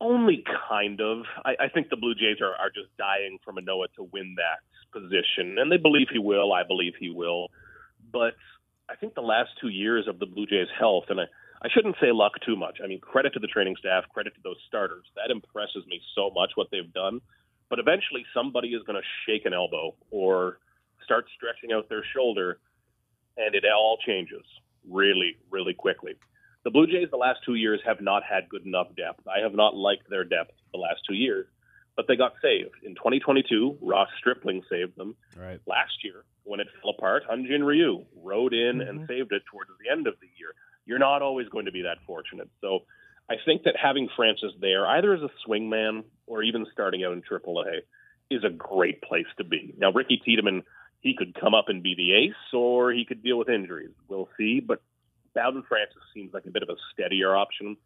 [0.00, 1.24] Only kind of.
[1.44, 4.62] I, I think the Blue Jays are, are just dying for Manoah to win that
[4.92, 6.52] position, and they believe he will.
[6.52, 7.48] I believe he will.
[8.12, 8.34] But
[8.88, 11.24] I think the last two years of the Blue Jays' health, and I,
[11.62, 12.78] I shouldn't say luck too much.
[12.82, 15.04] I mean, credit to the training staff, credit to those starters.
[15.16, 17.20] That impresses me so much what they've done.
[17.70, 20.58] But eventually, somebody is going to shake an elbow or
[21.02, 22.58] start stretching out their shoulder.
[23.36, 24.42] And it all changes
[24.88, 26.14] really, really quickly.
[26.64, 29.26] The Blue Jays the last two years have not had good enough depth.
[29.28, 31.46] I have not liked their depth the last two years,
[31.96, 32.74] but they got saved.
[32.82, 35.14] In 2022, Ross Stripling saved them.
[35.36, 35.60] Right.
[35.66, 38.88] Last year, when it fell apart, Hyun-Jin Ryu rode in Mhm.
[38.88, 40.54] and saved it towards the end of the year.
[40.86, 42.48] You're not always going to be that fortunate.
[42.60, 42.86] So
[43.28, 47.22] I think that having Francis there, either as a swingman or even starting out in
[47.22, 47.82] AAA,
[48.30, 49.74] is a great place to be.
[49.78, 50.62] Now, Ricky Tiedemann,
[51.04, 53.92] he could come up and be the ace, or he could deal with injuries.
[54.08, 54.60] We'll see.
[54.60, 54.80] But
[55.34, 57.76] Bowden Francis seems like a bit of a steadier option.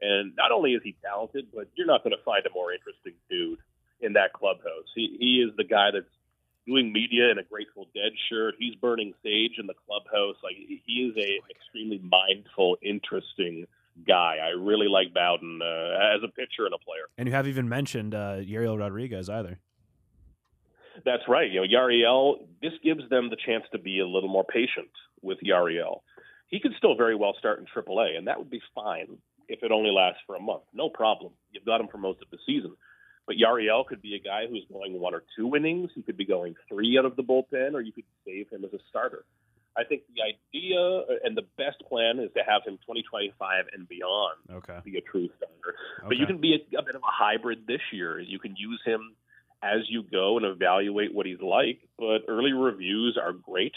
[0.00, 3.12] And not only is he talented, but you're not going to find a more interesting
[3.28, 3.58] dude
[4.00, 4.88] in that clubhouse.
[4.96, 6.06] He he is the guy that's
[6.66, 8.54] doing media in a Grateful Dead shirt.
[8.58, 10.36] He's burning sage in the clubhouse.
[10.42, 13.66] Like he is a extremely mindful, interesting
[14.08, 14.38] guy.
[14.42, 17.04] I really like Bowden uh, as a pitcher and a player.
[17.18, 19.60] And you haven't even mentioned uh, Yariel Rodriguez either.
[21.04, 21.50] That's right.
[21.50, 24.90] You know, Yariel, this gives them the chance to be a little more patient
[25.22, 26.00] with Yariel.
[26.48, 29.16] He could still very well start in AAA, and that would be fine
[29.48, 30.62] if it only lasts for a month.
[30.74, 31.32] No problem.
[31.50, 32.74] You've got him for most of the season.
[33.26, 35.90] But Yariel could be a guy who's going one or two innings.
[35.94, 38.72] He could be going three out of the bullpen, or you could save him as
[38.72, 39.24] a starter.
[39.74, 43.88] I think the idea uh, and the best plan is to have him 2025 and
[43.88, 44.78] beyond Okay.
[44.84, 45.78] be a true starter.
[46.00, 46.08] okay.
[46.08, 48.20] But you can be a, a bit of a hybrid this year.
[48.20, 49.14] You can use him
[49.62, 51.80] as you go and evaluate what he's like.
[51.98, 53.74] But early reviews are great,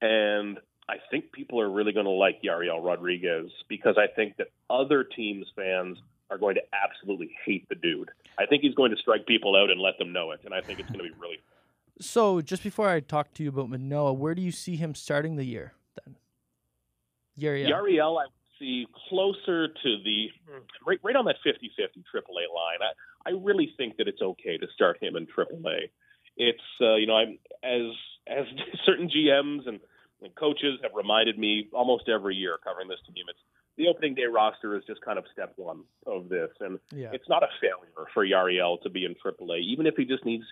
[0.00, 0.58] and
[0.88, 5.04] I think people are really going to like Yariel Rodriguez because I think that other
[5.04, 5.98] teams' fans
[6.30, 8.10] are going to absolutely hate the dude.
[8.38, 10.60] I think he's going to strike people out and let them know it, and I
[10.60, 11.38] think it's going to be really.
[12.00, 15.36] So just before I talk to you about Manoah, where do you see him starting
[15.36, 15.74] the year
[16.04, 16.16] then?
[17.38, 17.70] Yariel.
[17.70, 20.28] Yariel, I would see closer to the
[20.86, 21.58] right, right on that 50-50
[22.14, 22.78] AAA line.
[22.80, 22.92] I,
[23.28, 25.90] I really think that it's okay to start him in AAA.
[26.36, 27.92] It's uh, you know I'm as
[28.26, 28.46] as
[28.86, 29.80] certain GMs and,
[30.22, 33.24] and coaches have reminded me almost every year covering this team.
[33.28, 33.38] It's
[33.76, 37.10] the opening day roster is just kind of step one of this, and yeah.
[37.12, 40.44] it's not a failure for Yariel to be in AAA, even if he just needs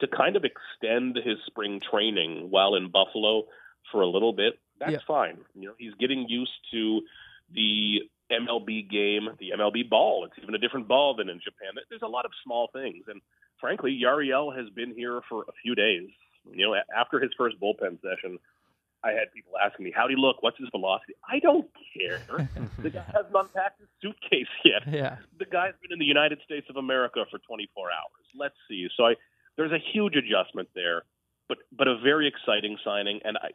[0.00, 3.44] to kind of extend his spring training while in Buffalo
[3.90, 4.58] for a little bit.
[4.78, 4.98] That's Yeah.
[5.06, 5.38] fine.
[5.54, 7.00] You know, he's getting used to
[7.52, 10.24] the MLB game, the MLB ball.
[10.24, 11.72] It's even a different ball than in Japan.
[11.88, 13.20] There's a lot of small things, and
[13.60, 16.08] frankly, Yariel has been here for a few days.
[16.50, 18.38] You know, after his first bullpen session,
[19.04, 20.42] I had people asking me, "How'd he look?
[20.42, 22.20] What's his velocity?" I don't care.
[22.78, 25.16] the guy hasn't unpacked his suitcase yet yeah.
[25.38, 28.24] the guy's been in the United States of America for 24 hours.
[28.34, 28.88] Let's see.
[28.96, 29.14] So I,
[29.56, 31.02] there's a huge adjustment there,
[31.48, 33.50] but but a very exciting signing, and I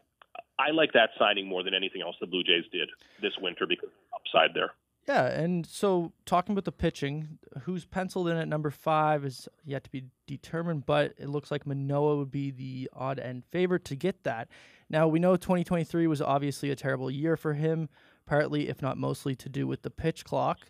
[0.68, 2.90] I like that signing more than anything else the Blue Jays did
[3.22, 4.72] this winter because upside there.
[5.08, 9.84] Yeah, and so talking about the pitching, who's penciled in at number five is yet
[9.84, 13.96] to be determined, but it looks like Manoah would be the odd end favorite to
[13.96, 14.48] get that.
[14.90, 17.90] Now we know 2023 was obviously a terrible year for him,
[18.26, 20.70] partly if not mostly to do with the pitch clock.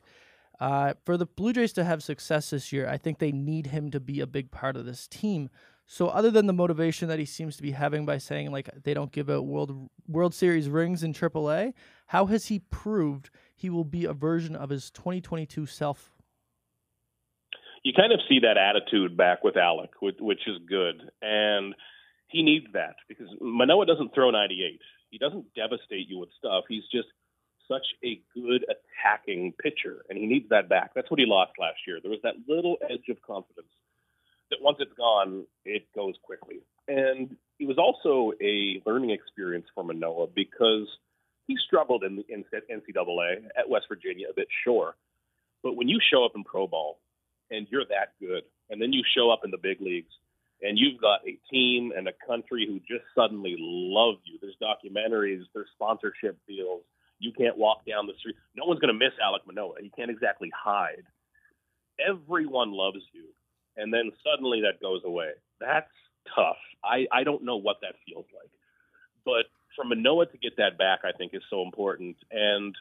[0.60, 3.92] Uh, for the Blue Jays to have success this year, I think they need him
[3.92, 5.50] to be a big part of this team.
[5.86, 8.94] So, other than the motivation that he seems to be having by saying like they
[8.94, 11.74] don't give out World World Series rings in AAA,
[12.08, 16.14] how has he proved he will be a version of his 2022 self?
[17.84, 21.76] You kind of see that attitude back with Alek, which, is good, and
[22.28, 24.80] he needs that because Manoah doesn't throw 98.
[25.10, 26.64] He doesn't devastate you with stuff.
[26.70, 27.10] He's just
[27.68, 30.92] such a good attacking pitcher, and he needs that back.
[30.96, 32.00] That's what he lost last year.
[32.02, 33.68] There was that little edge of confidence
[34.50, 36.60] that once it's gone, it goes quickly.
[36.88, 40.88] And it was also a learning experience for Manoah because
[41.48, 44.96] he struggled in the NCAA at West Virginia a bit, sure.
[45.62, 47.00] But when you show up in pro ball
[47.50, 50.12] and you're that good, and then you show up in the big leagues
[50.62, 54.40] and you've got a team and a country who just suddenly love you.
[54.42, 56.84] There's documentaries, there's sponsorship deals.
[57.20, 58.36] You can't walk down the street.
[58.56, 59.76] No one's going to miss Alek Manoah.
[59.82, 61.04] He can't exactly hide.
[62.00, 63.26] Everyone loves you,
[63.78, 65.32] and then suddenly that goes away.
[65.60, 65.90] That's
[66.36, 66.58] tough.
[66.84, 68.50] I, I don't know what that feels like.
[69.26, 69.46] But
[69.76, 72.76] for Manoah to get that back, I think is so important and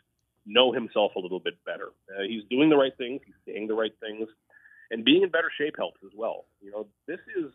[0.45, 1.91] know himself a little bit better.
[2.11, 4.29] Uh, he's doing the right things, he's saying the right things,
[4.91, 6.45] and being in better shape helps as well.
[6.61, 7.53] You know, this is,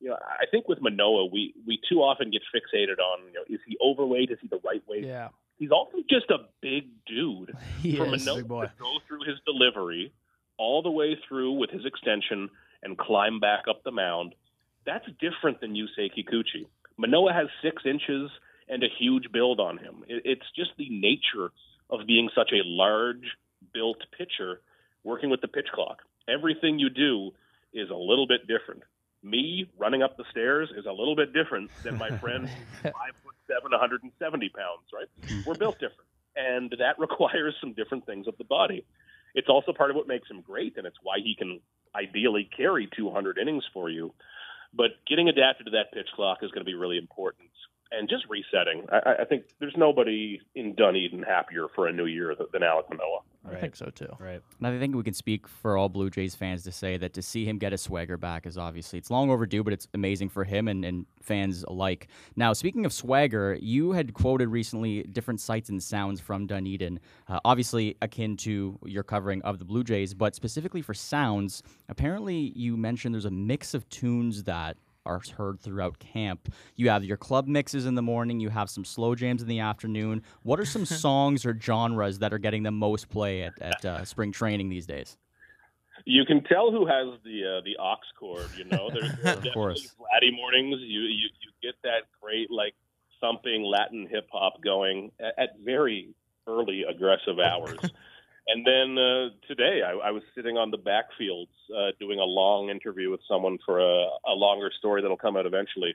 [0.00, 3.44] you know, I think with Manoah, we we too often get fixated on, you know,
[3.48, 4.30] is he overweight?
[4.30, 5.04] Is he the right weight?
[5.04, 8.24] Yeah, He's also just a big dude he for is.
[8.24, 8.64] Manoah Big boy.
[8.64, 10.12] to go through his delivery
[10.56, 12.48] all the way through with his extension
[12.84, 14.34] and climb back up the mound,
[14.86, 16.66] that's different than Yusei Kikuchi.
[16.96, 18.30] Manoah has six inches
[18.68, 20.04] and a huge build on him.
[20.08, 21.50] It's just the nature
[21.90, 23.36] of being such a large
[23.72, 24.60] built pitcher
[25.02, 25.98] working with the pitch clock.
[26.28, 27.32] Everything you do
[27.72, 28.82] is a little bit different.
[29.22, 32.48] Me running up the stairs is a little bit different than my friend
[32.82, 35.44] five foot seven, 170 pounds, right?
[35.46, 38.84] We're built different, and that requires some different things of the body.
[39.34, 41.60] It's also part of what makes him great, and it's why he can
[41.94, 44.12] ideally carry 200 innings for you.
[44.72, 47.48] But getting adapted to that pitch clock is going to be really important.
[47.92, 48.86] And just resetting.
[48.90, 53.20] I, I think there's nobody in Dunedin happier for a new year than Alek Manoah.
[53.46, 54.08] I think so too.
[54.18, 54.40] Right.
[54.58, 57.22] And I think we can speak for all Blue Jays fans to say that to
[57.22, 60.44] see him get a swagger back is obviously it's long overdue, but it's amazing for
[60.44, 62.08] him and, and fans alike.
[62.36, 67.40] Now, speaking of swagger, you had quoted recently different sights and sounds from Dunedin, uh,
[67.44, 71.62] obviously akin to your covering of the Blue Jays, but specifically for sounds.
[71.88, 76.52] Apparently, you mentioned there's a mix of tunes that are heard throughout camp.
[76.76, 79.60] You have your club mixes in the morning, you have some slow jams in the
[79.60, 80.22] afternoon.
[80.42, 84.04] What are some songs or genres that are getting the most play at, at uh,
[84.04, 85.16] spring training these days?
[86.06, 88.48] You can tell who has the uh, the aux cord.
[88.58, 89.82] You know, there's, there's Of course.
[89.82, 90.76] definitely mornings.
[90.80, 92.74] You, you you get that great like
[93.20, 96.08] thumping Latin hip hop going at, at very
[96.46, 97.78] early aggressive hours.
[98.46, 102.68] And then uh, today, I, I was sitting on the backfields uh, doing a long
[102.68, 105.94] interview with someone for a, a longer story that'll come out eventually.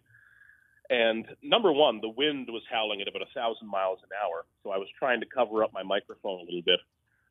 [0.90, 4.72] And number one, the wind was howling at about a thousand miles an hour, so
[4.72, 6.80] I was trying to cover up my microphone a little bit.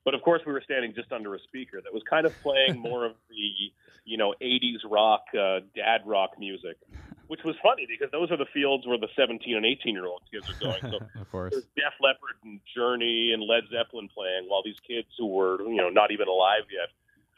[0.09, 2.79] But of course, we were standing just under a speaker that was kind of playing
[2.89, 3.53] more of the,
[4.07, 6.79] you know, 80s rock, uh, dad rock music,
[7.27, 10.23] which was funny because those are the fields where the 17 and 18 year old
[10.33, 10.81] kids are going.
[10.81, 11.51] So of course.
[11.53, 15.77] there's Def Leppard and Journey and Led Zeppelin playing, while these kids who were, you
[15.77, 16.89] know, not even alive yet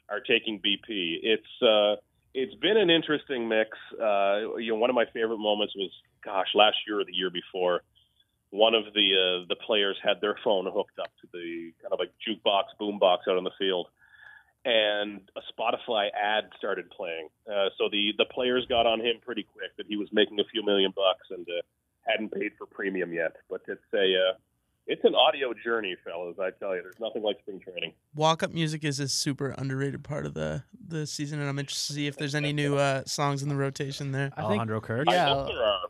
[0.09, 1.27] are taking BP.
[1.27, 1.99] It's uh,
[2.35, 3.71] it's been an interesting mix.
[4.01, 5.91] Uh, you know, one of my favorite moments was,
[6.25, 7.83] gosh, last year or the year before.
[8.51, 11.99] One of the uh, the players had their phone hooked up to the kind of
[11.99, 13.87] like jukebox boombox out on the field,
[14.65, 17.29] and a Spotify ad started playing.
[17.49, 20.45] Uh, so the the players got on him pretty quick that he was making a
[20.51, 21.63] few million bucks and uh,
[22.07, 23.37] hadn't paid for premium yet.
[23.49, 23.99] But it's a
[24.31, 24.35] uh,
[24.87, 26.37] it's an audio journey, fellas.
[26.41, 27.93] I tell you, there's nothing like spring training.
[28.17, 31.93] Walk up music is a super underrated part of the the season, and I'm interested
[31.93, 34.31] to see if there's any new uh, songs in the rotation there.
[34.37, 35.09] I think Alejandro Kirk.
[35.09, 35.35] I Yeah.
[35.35, 35.90] hope there are because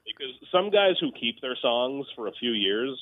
[0.52, 2.98] some guys who keep their songs for a few years.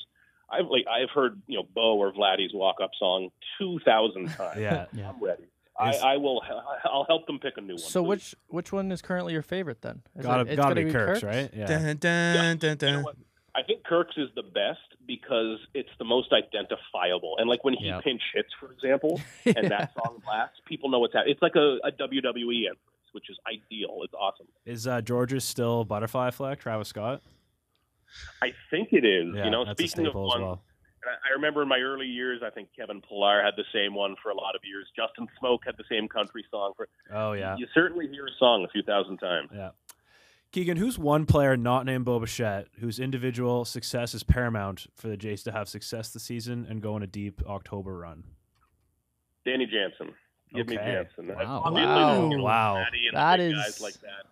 [0.51, 3.29] I've like I've heard you know Bo or Vladdy's walk up song
[3.59, 4.59] two thousand times.
[4.59, 4.85] Yeah.
[4.93, 5.09] Yeah.
[5.09, 5.43] I'm ready.
[5.77, 6.41] I, I will.
[6.85, 7.77] I'll help them pick a new one.
[7.79, 8.07] So please.
[8.09, 10.01] which which one is currently your favorite then?
[10.17, 11.23] Is Gotta, it, it's gotta gonna be Kirk's, Kirk's?
[11.23, 11.49] right?
[11.53, 11.65] Yeah.
[11.67, 13.11] Dun, dun, dun, You know
[13.55, 17.35] I think Kirk's is the best because it's the most identifiable.
[17.39, 18.03] And like when he Yep.
[18.03, 21.33] pinch hits, for example, and that song blasts, people know what's happening.
[21.33, 22.79] It's like a, a WWE entrance,
[23.13, 23.99] which is ideal.
[24.03, 24.47] It's awesome.
[24.65, 26.59] Is uh, George's still Butterfly Flag?
[26.59, 27.21] Travis Scott.
[28.41, 29.33] I think it is.
[29.35, 30.61] Yeah, you know, that's a speaking of one, well.
[31.05, 34.15] I I remember in my early years, I think Kevin Pillar had the same one
[34.21, 34.85] for a lot of years.
[34.95, 36.73] Justin Smoak had the same country song.
[36.75, 37.55] For Oh yeah.
[37.57, 39.49] you certainly hear a song a few thousand times.
[39.53, 39.69] Yeah.
[40.51, 45.15] Keegan, who's one player not named Bo Bichette whose individual success is paramount for the
[45.15, 48.23] Jays to have success this season and go on a deep October run?
[49.45, 50.13] Danny Jansen.
[50.53, 51.27] Give me Jansen.
[51.27, 51.61] Wow.
[51.65, 52.29] Obviously, Wow.
[52.29, 52.73] there's, Wow.
[52.83, 54.25] Matty and That the big is- guys like that.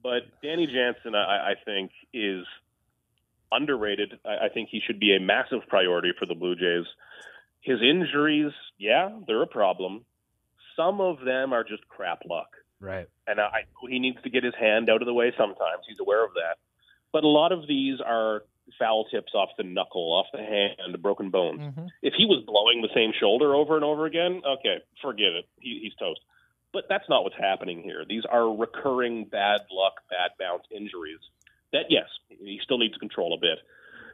[0.00, 2.46] But Danny Jansen, I, I think, is
[3.52, 4.18] underrated.
[4.24, 6.86] I, I think he should be a massive priority for the Blue Jays.
[7.60, 10.04] His injuries, yeah, they're a problem.
[10.76, 12.48] Some of them are just crap luck.
[12.80, 13.08] Right.
[13.26, 15.82] and I he needs to get his hand out of the way sometimes.
[15.88, 16.58] He's aware of that.
[17.12, 18.44] But a lot of these are
[18.78, 21.60] foul tips off the knuckle, off the hand, broken bones.
[21.60, 21.88] Mhm.
[22.02, 25.46] If he was blowing the same shoulder over and over again, okay, forget it.
[25.58, 26.20] He, he's toast.
[26.72, 28.04] But that's not what's happening here.
[28.08, 31.18] These are recurring bad luck, bad bounce injuries.
[31.72, 33.58] That yes, he still needs control a bit,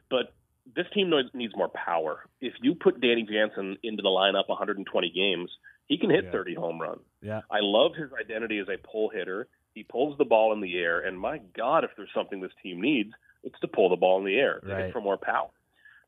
[0.09, 0.33] but
[0.75, 2.25] this team needs- more power.
[2.41, 5.51] If you put Danny Jansen into the lineup 120 games,
[5.87, 6.31] he can hit Yeah.
[6.31, 7.03] 30 home runs.
[7.21, 7.41] Yeah.
[7.51, 9.47] I love his identity as a pull hitter.
[9.75, 12.81] He pulls the ball in the air, and my God, if there's something this team
[12.81, 14.91] needs, it's to pull the ball in the air Right.
[14.91, 15.49] for more power.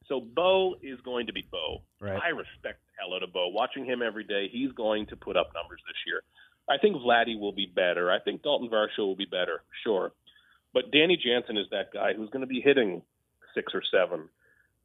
[0.07, 1.83] So Bo is going to be Bo.
[1.99, 2.19] Right.
[2.21, 3.49] I respect the hell out of Bo.
[3.49, 6.23] Watching him every day, he's going to put up numbers this year.
[6.69, 8.11] I think Vladdy will be better.
[8.11, 10.13] I think Dalton Varsho will be better, sure.
[10.73, 13.01] But Danny Jansen is that guy who's going to be hitting
[13.53, 14.29] six or seven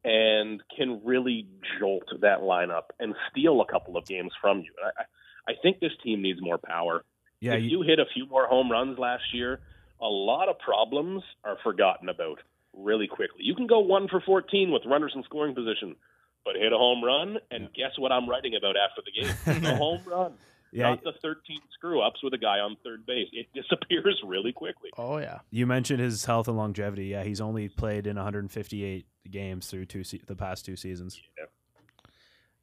[0.03, 1.47] and can really
[1.79, 4.71] jolt that lineup and steal a couple of games from you.
[4.83, 5.03] I,
[5.51, 7.03] I think this team needs more power.
[7.39, 7.53] Yeah.
[7.53, 9.59] if You, you hit a few more home runs last year,
[10.01, 12.39] a lot of problems are forgotten about
[12.75, 13.41] really quickly.
[13.41, 15.95] You can go one for 14 with runners in scoring position,
[16.43, 19.65] but hit a home run, and guess what I'm writing about after the game?
[19.65, 20.33] a home run.
[20.73, 20.89] Yeah.
[20.89, 23.27] Not the 13 screw ups with a guy on third base.
[23.31, 24.89] It disappears really quickly.
[24.97, 25.39] Oh yeah.
[25.51, 27.05] You mentioned his health and longevity.
[27.05, 31.21] Yeah, he's only played in 158 games through two se- the past two seasons.
[31.37, 31.45] Yeah,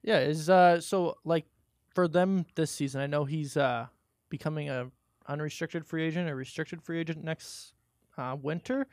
[0.03, 1.47] Yeah, is uh so like
[1.95, 3.87] for them this season, I know he's uh
[4.29, 4.91] becoming a
[5.29, 7.73] unrestricted free agent, or restricted free agent next
[8.19, 8.87] uh, winter.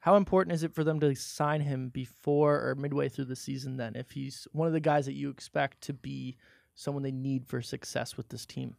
[0.00, 3.76] How important is it for them to sign him before or midway through the season?
[3.76, 6.36] Then, if he's one of the guys that you expect to be
[6.74, 8.76] someone they need for success with this team.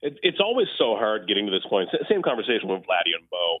[0.00, 1.88] It, it's always so hard getting to this point.
[2.08, 3.58] Same conversation with Vladdy and Bo,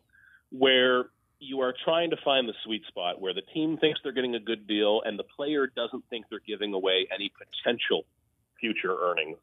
[0.50, 1.06] where
[1.40, 4.40] you are trying to find the sweet spot where the team thinks they're getting a
[4.40, 8.04] good deal and the player doesn't think they're giving away any potential
[8.60, 9.38] future earnings.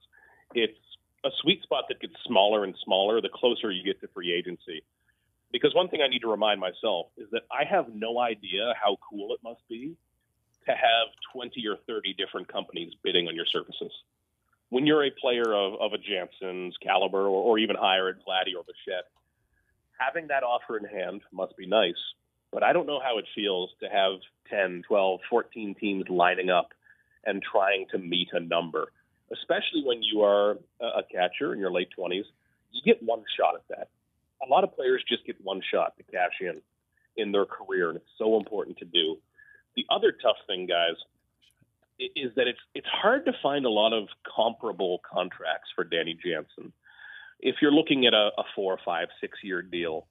[0.53, 0.77] It's
[1.23, 4.83] a sweet spot that gets smaller and smaller the closer you get to free agency.
[5.51, 8.97] Because one thing I need to remind myself is that I have no idea how
[9.09, 9.95] cool it must be
[10.67, 13.91] to have 20 or 30 different companies bidding on your services.
[14.69, 18.55] When you're a player of, of a Jansen's caliber or, or even higher at Vladdy
[18.57, 19.05] or Bichette,
[19.97, 21.93] having that offer in hand must be nice.
[22.51, 26.69] But I don't know how it feels to have 10, 12, 14 teams lining up
[27.25, 28.91] and trying to meet a number,
[29.31, 32.25] especially when you are a a catcher in your late 20s.
[32.71, 33.89] You get one shot at that.
[34.45, 36.61] A lot of players just get one shot to cash in
[37.17, 39.17] in their career, and it's so important to do.
[39.75, 40.95] The other tough thing, guys,
[41.99, 46.73] is that it's it's hard to find a lot of comparable contracts for Danny Jansen.
[47.39, 50.07] If you're looking at a, a four, five, six year deal,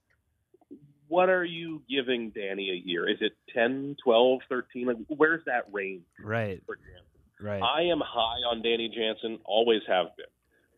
[1.07, 3.07] what are you giving Danny a year?
[3.09, 4.87] Is it 10, 12, 13?
[4.87, 6.61] Like, where's that range Right.
[6.65, 7.01] for Jansen?
[7.41, 7.61] Right.
[7.61, 10.25] I am high on Danny Jansen, always have been.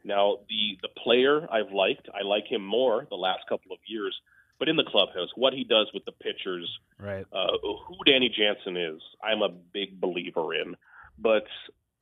[0.04, 4.16] Now, the the player I've liked, I like him more the last couple of years.
[4.60, 6.68] But in the clubhouse, what he does with the pitchers,
[7.00, 7.26] right.
[7.32, 10.76] uh, who Danny Jansen is, I'm a big believer in.
[11.20, 11.46] But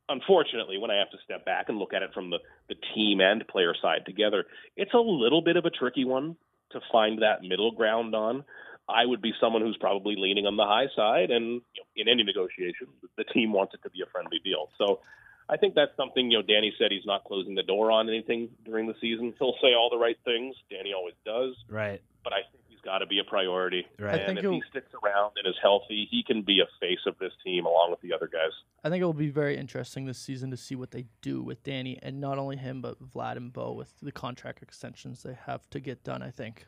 [0.08, 2.40] unfortunately, when I have to step back and look at it from the,
[2.70, 4.46] the team and player side together,
[4.78, 6.38] it's a little bit of a tricky one
[6.72, 8.44] to find that middle ground on.
[8.88, 12.08] I would be someone who's probably leaning on the high side, and you know, in
[12.08, 12.88] any negotiation,
[13.18, 14.70] the team wants it to be a friendly deal.
[14.78, 15.00] So
[15.48, 18.50] I think that's something, you know, Danny said he's not closing the door on anything
[18.64, 19.34] during the season.
[19.38, 20.56] He'll say all the right things.
[20.72, 22.02] Danny always does Right.
[22.24, 23.86] but I think he's got to be a priority.
[24.00, 24.16] Right.
[24.16, 26.66] I think and if he he'll- sticks around and is healthy, he can be a
[26.80, 28.52] face of this team along with the other guys.
[28.84, 31.62] I think it will be very interesting this season to see what they do with
[31.64, 35.70] Danny and not only him but Vlad and Bo with the contract extensions they have
[35.70, 36.24] to get done.
[36.24, 36.66] I think.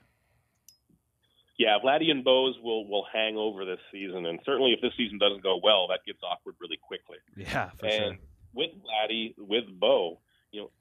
[1.57, 5.17] Yeah, Vladdy and Bose will will hang over this season, and certainly if this season
[5.17, 7.17] doesn't go well, that gets awkward really quickly.
[7.36, 8.17] Yeah, for and sure.
[8.53, 10.19] With Vladdy, with Bo,
[10.51, 10.71] you know,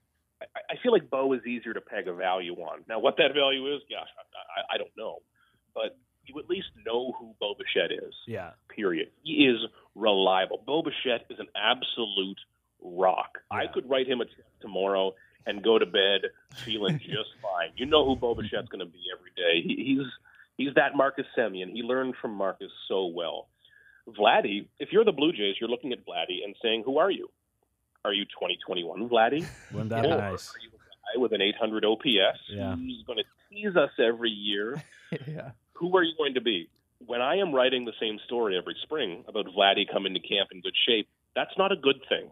[0.40, 2.84] I, I feel like Bo is easier to peg a value on.
[2.88, 5.18] Now, what that value is, gosh, I, I, I don't know,
[5.74, 8.14] but you at least know who Bo Bichette is.
[8.26, 8.50] Yeah.
[8.74, 9.08] period.
[9.22, 9.58] He is
[9.94, 10.62] reliable.
[10.66, 12.38] Bo Bichette is an absolute
[12.82, 13.38] rock.
[13.50, 15.14] I could write him a check tomorrow
[15.46, 16.22] and go to bed
[16.64, 17.70] feeling just fine.
[17.76, 19.66] You know who Bo Bichette's going to be every day.
[19.66, 20.06] He, he's
[20.56, 21.72] he's that Marcus Semien.
[21.72, 23.48] He learned from Marcus so well.
[24.08, 27.28] Vladdy, if you're the Blue Jays, you're looking at Vladdy and saying, "Who are you?
[28.06, 29.44] Are you 2021 Vladdy?
[29.72, 30.54] Wouldn't that be nice?
[30.54, 32.06] Are you a guy with an 800 OPS
[32.48, 32.76] Yeah.
[32.76, 34.82] who's going to tease us every year?"
[35.26, 35.50] yeah.
[35.74, 36.68] who are you going to be?
[37.04, 40.60] When I am writing the same story every spring about Vladdy coming to camp in
[40.60, 42.30] good shape, that's not a good thing.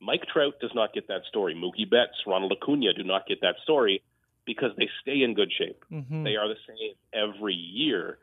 [0.00, 1.54] Mike Trout does not get that story.
[1.54, 4.02] Mookie Betts, Ronald Acuna do not get that story
[4.44, 5.84] because they stay in good shape.
[5.90, 8.18] hmm They are the same every year.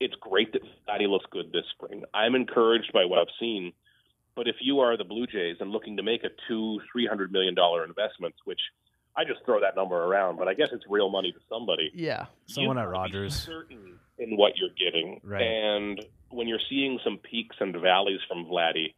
[0.00, 2.04] It's great that Vladdy looks good this spring.
[2.14, 3.72] I'm encouraged by what I've seen.
[4.38, 7.32] But if you are the Blue Jays and looking to make a two, three hundred
[7.32, 8.60] million dollar investment, which
[9.16, 12.26] I just throw that number around, but I guess it's real money to somebody Yeah.
[12.46, 13.34] Someone at gotta be Rogers.
[13.34, 15.20] certain in what you're getting.
[15.24, 15.42] Right.
[15.42, 18.94] And when you're seeing some peaks and valleys from Vladdy,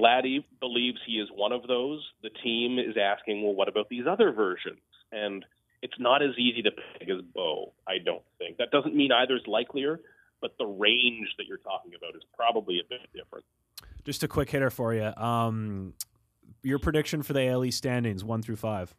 [0.00, 2.02] Vladdy believes he is one of those.
[2.22, 4.80] The team is asking, well, what about these other versions?
[5.12, 5.44] And
[5.82, 8.56] it's not as easy to pick as Bo, I don't think.
[8.56, 10.00] That doesn't mean either is likelier,
[10.40, 13.44] but the range that you're talking about is probably a bit different.
[14.06, 15.12] Just a quick hitter for you.
[15.16, 15.92] Um,
[16.62, 18.94] your prediction for the ALE standings, one through five.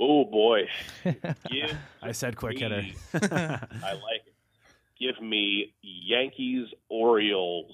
[0.00, 0.62] Oh boy,
[2.02, 2.82] I said quick hitter.
[3.14, 4.34] I like it.
[4.98, 7.70] Give me Yankees, Orioles,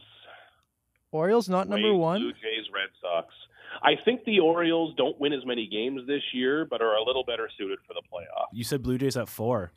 [1.12, 2.20] Orioles not number Rays, one.
[2.20, 3.32] Blue Jays, Red Sox.
[3.82, 7.24] I think the Orioles don't win as many games this year, but are a little
[7.24, 8.46] better suited for the playoff.
[8.52, 9.70] you said Blue Jays at four.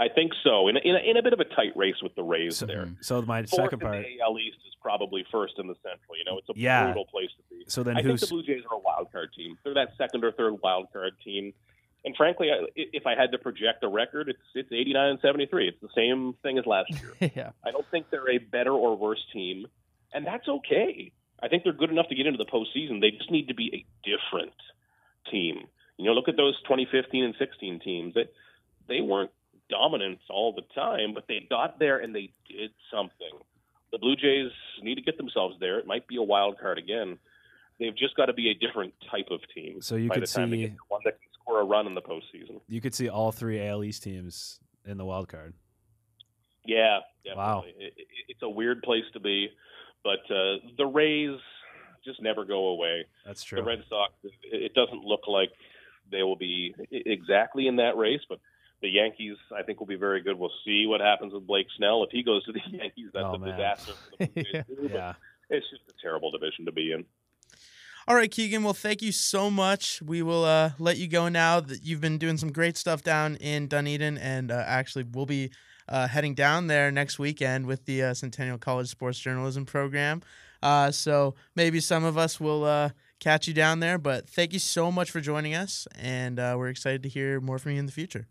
[0.00, 0.68] I think so.
[0.68, 2.64] In a, in a, in a bit of a tight race with the Rays So,
[2.66, 2.88] there.
[3.02, 4.02] so my Fourth second in part.
[4.04, 6.16] the AL East is probably first in the Central.
[6.16, 6.84] You know, it's a Yeah.
[6.86, 7.64] brutal place to be.
[7.68, 9.58] So then I think the Blue Jays are a wild card team.
[9.62, 11.52] They're that second or third wild card team.
[12.02, 15.68] And frankly, I, if I had to project a record, it's it's 89 and 73.
[15.68, 17.30] It's the same thing as last year.
[17.36, 17.50] yeah.
[17.62, 19.66] I don't think they're a better or worse team,
[20.14, 21.12] and that's okay.
[21.42, 23.02] I think they're good enough to get into the postseason.
[23.02, 24.54] They just need to be a different
[25.30, 25.66] team.
[25.98, 28.14] You know, look at those 2015 and 16 teams.
[28.14, 28.28] They,
[28.88, 29.30] they weren't
[29.70, 33.30] dominant all the time, but they got there and they did something.
[33.92, 34.50] The Blue Jays
[34.82, 35.78] need to get themselves there.
[35.78, 37.18] It might be a wild card again.
[37.78, 39.80] They've just got to be a different type of team.
[39.80, 42.02] So you could the time they see- one that can score a run in the
[42.02, 42.60] postseason.
[42.68, 45.54] you could see all three AL East teams in the wild card.
[46.64, 47.00] Yeah,
[47.34, 47.64] Wow.
[47.66, 49.48] It, it, it's a weird place to be,
[50.04, 51.38] but uh, the Rays
[52.04, 53.06] just never go away.
[53.26, 53.56] That's true.
[53.56, 53.64] The.
[53.64, 55.50] Red Sox, it, it doesn't look like
[56.10, 58.40] they will be exactly in that race, but
[58.82, 60.38] the Yankees, I think, will be very good.
[60.38, 62.02] We'll see what happens with Blake Snell.
[62.04, 63.50] If he goes to the Yankees, that's Oh, a man.
[63.50, 64.62] disaster for the Yeah.
[64.90, 65.12] Yeah.
[65.50, 67.04] It's just a terrible division to be in.
[68.08, 68.62] All right, Keegan.
[68.64, 70.00] Well, thank you so much.
[70.02, 71.60] We will uh, let you go now.
[71.60, 75.50] That you've been doing some great stuff down in Dunedin, and uh, actually, we'll be
[75.88, 80.22] uh, heading down there next weekend with the uh, Centennial College Sports Journalism program.
[80.62, 83.98] Uh, so maybe some of us will uh, catch you down there.
[83.98, 87.58] But thank you so much for joining us, and uh, we're excited to hear more
[87.58, 88.26] from you in the future.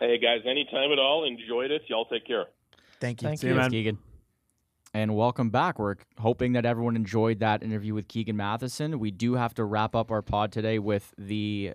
[0.00, 1.82] Hey, guys, anytime at all, enjoyed it.
[1.88, 2.46] Y'all take care.
[3.00, 3.28] Thank you.
[3.28, 3.60] Thank See you, you.
[3.60, 3.70] man.
[3.70, 3.98] Keegan.
[4.94, 5.78] And welcome back.
[5.78, 8.98] We're hoping that everyone enjoyed that interview with Keegan Matheson.
[8.98, 11.72] We do have to wrap up our pod today with the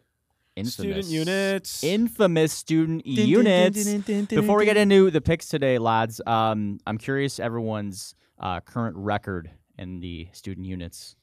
[0.56, 1.84] infamous Student units.
[1.84, 3.86] infamous student units.
[4.28, 9.50] Before we get into the picks today, lads, um, I'm curious everyone's uh, current record
[9.78, 11.16] in the student units.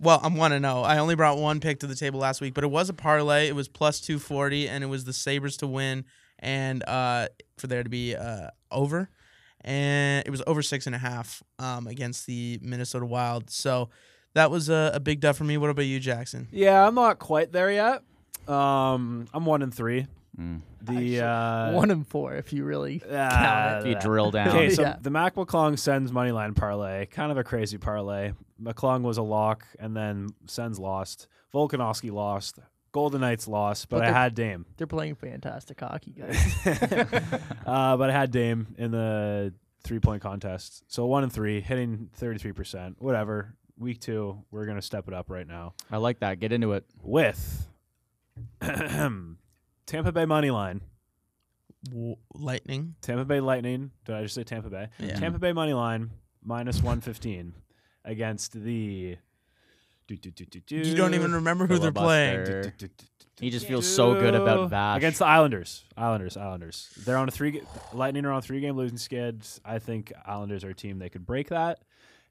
[0.00, 0.82] Well, I want to know.
[0.82, 3.48] I only brought one pick to the table last week, but it was a parlay.
[3.48, 6.04] It was plus 240, and it was the Sabres to win
[6.38, 9.10] and uh, for there to be uh, over.
[9.62, 13.50] And it was over six and a half um, against the Minnesota Wild.
[13.50, 13.90] So
[14.34, 15.58] that was a, a big dub for me.
[15.58, 16.46] What about you, Jackson?
[16.52, 18.02] Yeah, I'm not quite there yet.
[18.46, 20.06] Um, I'm one and three.
[20.38, 20.60] Mm.
[20.82, 24.70] The uh, One and four, if you really uh, count If you drill down, Okay,
[24.70, 24.96] so Yeah.
[25.00, 28.32] the Mac McClung Sens moneyline parlay, kind of a crazy parlay.
[28.62, 31.26] McClung was a lock, and then Sens lost.
[31.52, 32.58] Volkanovski lost.
[32.92, 34.64] Golden Knights lost, but, But I had Dame.
[34.76, 36.54] They're playing fantastic hockey, guys.
[37.66, 40.84] uh, but I had Dame in the three point contest.
[40.88, 42.94] So one and three, hitting 33%.
[42.98, 43.54] Whatever.
[43.76, 46.40] Week two, we're going to step it up right now I like that.
[46.40, 46.84] Get into it.
[47.02, 47.68] with
[49.88, 50.82] Tampa Bay money line.
[51.90, 52.94] W- Lightning.
[53.00, 53.90] Tampa Bay Lightning.
[54.04, 54.88] Did I just say Tampa Bay?
[54.98, 55.18] Yeah.
[55.18, 56.10] Tampa Bay money line
[56.44, 57.54] minus 115
[58.04, 59.16] against the.
[60.06, 62.44] Do, do, do, do, do, You don't even remember who they're playing.
[62.44, 62.90] Filibuster.
[63.40, 64.98] He just feels so good about Vash.
[64.98, 65.84] Against the Islanders.
[65.96, 66.90] Islanders, Islanders.
[67.04, 67.62] They're on a three.
[67.92, 69.46] Lightning are on a three game losing skid.
[69.64, 71.80] I think Islanders are a team they could break that.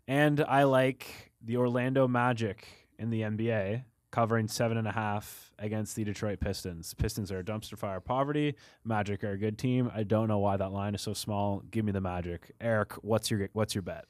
[0.07, 2.67] And I like the Orlando Magic
[2.99, 6.93] in the NBA covering seven and a half against the Detroit Pistons.
[6.93, 8.55] Pistons are a dumpster fire poverty.
[8.83, 9.91] Magic are a good team.
[9.93, 11.61] I don't know why that line is so small.
[11.71, 12.51] Give me the Magic.
[12.61, 14.05] Eric, what's your what's your bet?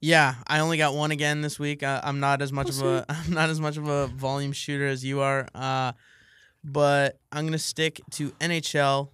[0.00, 1.82] Yeah, I only got one again this week.
[1.82, 4.86] Uh, I'm not as much of a I'm not as much of a volume shooter
[4.86, 5.48] as you are.
[5.54, 5.92] Uh,
[6.62, 9.10] but I'm gonna stick to NHL,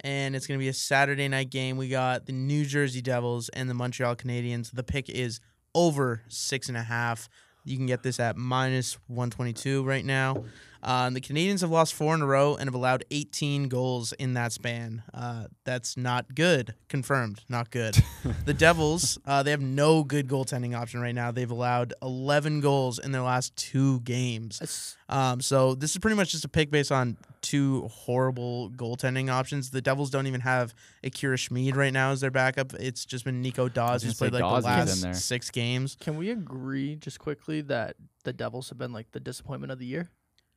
[0.00, 1.76] and it's gonna be a Saturday night game.
[1.76, 4.70] We got the New Jersey Devils and the Montreal Canadiens.
[4.72, 5.40] The pick is
[5.74, 7.28] over six and a half.
[7.64, 10.44] You can get this at minus 122 right now.
[10.84, 14.34] Uh, the Canadians have lost four in a row and have allowed 18 goals in
[14.34, 15.02] that span.
[15.14, 16.74] Uh, that's not good.
[16.88, 17.96] Confirmed, not good.
[18.44, 21.30] the Devils, uh, they have no good goaltending option right now.
[21.30, 24.96] They've allowed 11 goals in their last two games.
[25.08, 29.70] Um, so this is pretty much just a pick based on two horrible goaltending options.
[29.70, 32.74] The Devils don't even have Akira Schmid right now as their backup.
[32.74, 35.12] It's just been Nico Daws who's played like the Daws is in there.
[35.12, 35.96] last six games.
[36.00, 39.86] Can we agree just quickly that the Devils have been like the disappointment of the
[39.86, 40.10] year?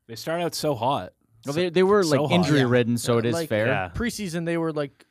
[0.08, 1.14] They start out so hot.
[1.46, 2.36] Well, they, they were so like hot.
[2.36, 2.66] injury Yeah.
[2.70, 3.68] ridden, so Yeah, it is like- fair.
[3.68, 3.90] Yeah.
[3.94, 5.06] Preseason, they were like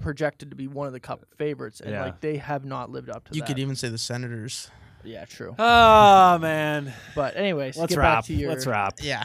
[0.00, 2.02] projected to be one of the cup favorites, and Yeah.
[2.04, 3.46] like they have not lived up to You that.
[3.46, 4.70] could even say the Senators.
[5.04, 5.54] yeah, true.
[5.58, 6.92] Oh man.
[7.14, 8.18] But anyways, Let's get wrap.
[8.18, 8.50] back to your.
[8.50, 8.94] Let's wrap.
[9.00, 9.24] Yeah.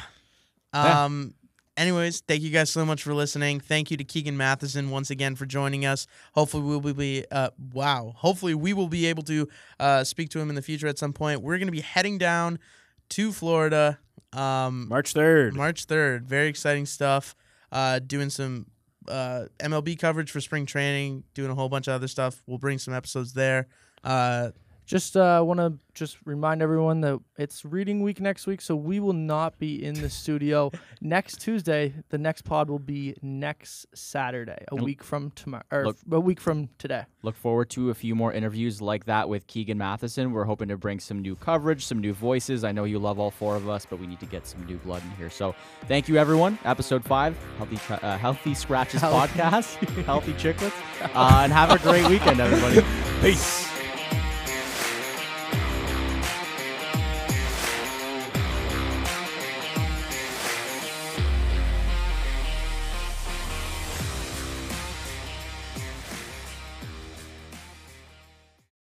[0.73, 1.03] Yeah.
[1.05, 1.33] Um.
[1.77, 3.59] Anyways, thank you guys so much for listening.
[3.59, 6.05] Thank you to Keegan Matheson once again for joining us.
[6.33, 8.13] Hopefully we will be uh wow.
[8.17, 9.47] Hopefully we will be able to
[9.79, 11.41] uh speak to him in the future at some point.
[11.41, 12.59] We're gonna be heading down
[13.09, 13.99] to Florida.
[14.33, 15.55] Um March third.
[15.55, 16.25] March third.
[16.25, 17.35] Very exciting stuff.
[17.71, 18.67] Uh doing some
[19.07, 22.41] uh MLB coverage for spring training, doing a whole bunch of other stuff.
[22.47, 23.67] We'll bring some episodes there.
[24.03, 24.51] Uh
[24.91, 28.99] Just uh, want to just remind everyone that it's reading week next week, so we
[28.99, 30.69] will not be in the studio
[31.01, 31.93] next Tuesday.
[32.09, 36.41] The next pod will be next Saturday, a week from tomorrow, or Look- a week
[36.41, 37.05] from today.
[37.23, 40.33] Look forward to a few more interviews like that with Keegan Matheson.
[40.33, 42.65] We're hoping to bring some new coverage, some new voices.
[42.65, 44.75] I know you love all four of us, but we need to get some new
[44.79, 45.29] blood in here.
[45.29, 45.55] So
[45.87, 46.59] thank you, everyone.
[46.65, 50.73] Episode five, Healthy uh, Healthy Scratches podcast, Healthy Chicklets.
[51.15, 52.85] Uh, and have a great weekend, everybody.
[53.21, 53.70] Peace.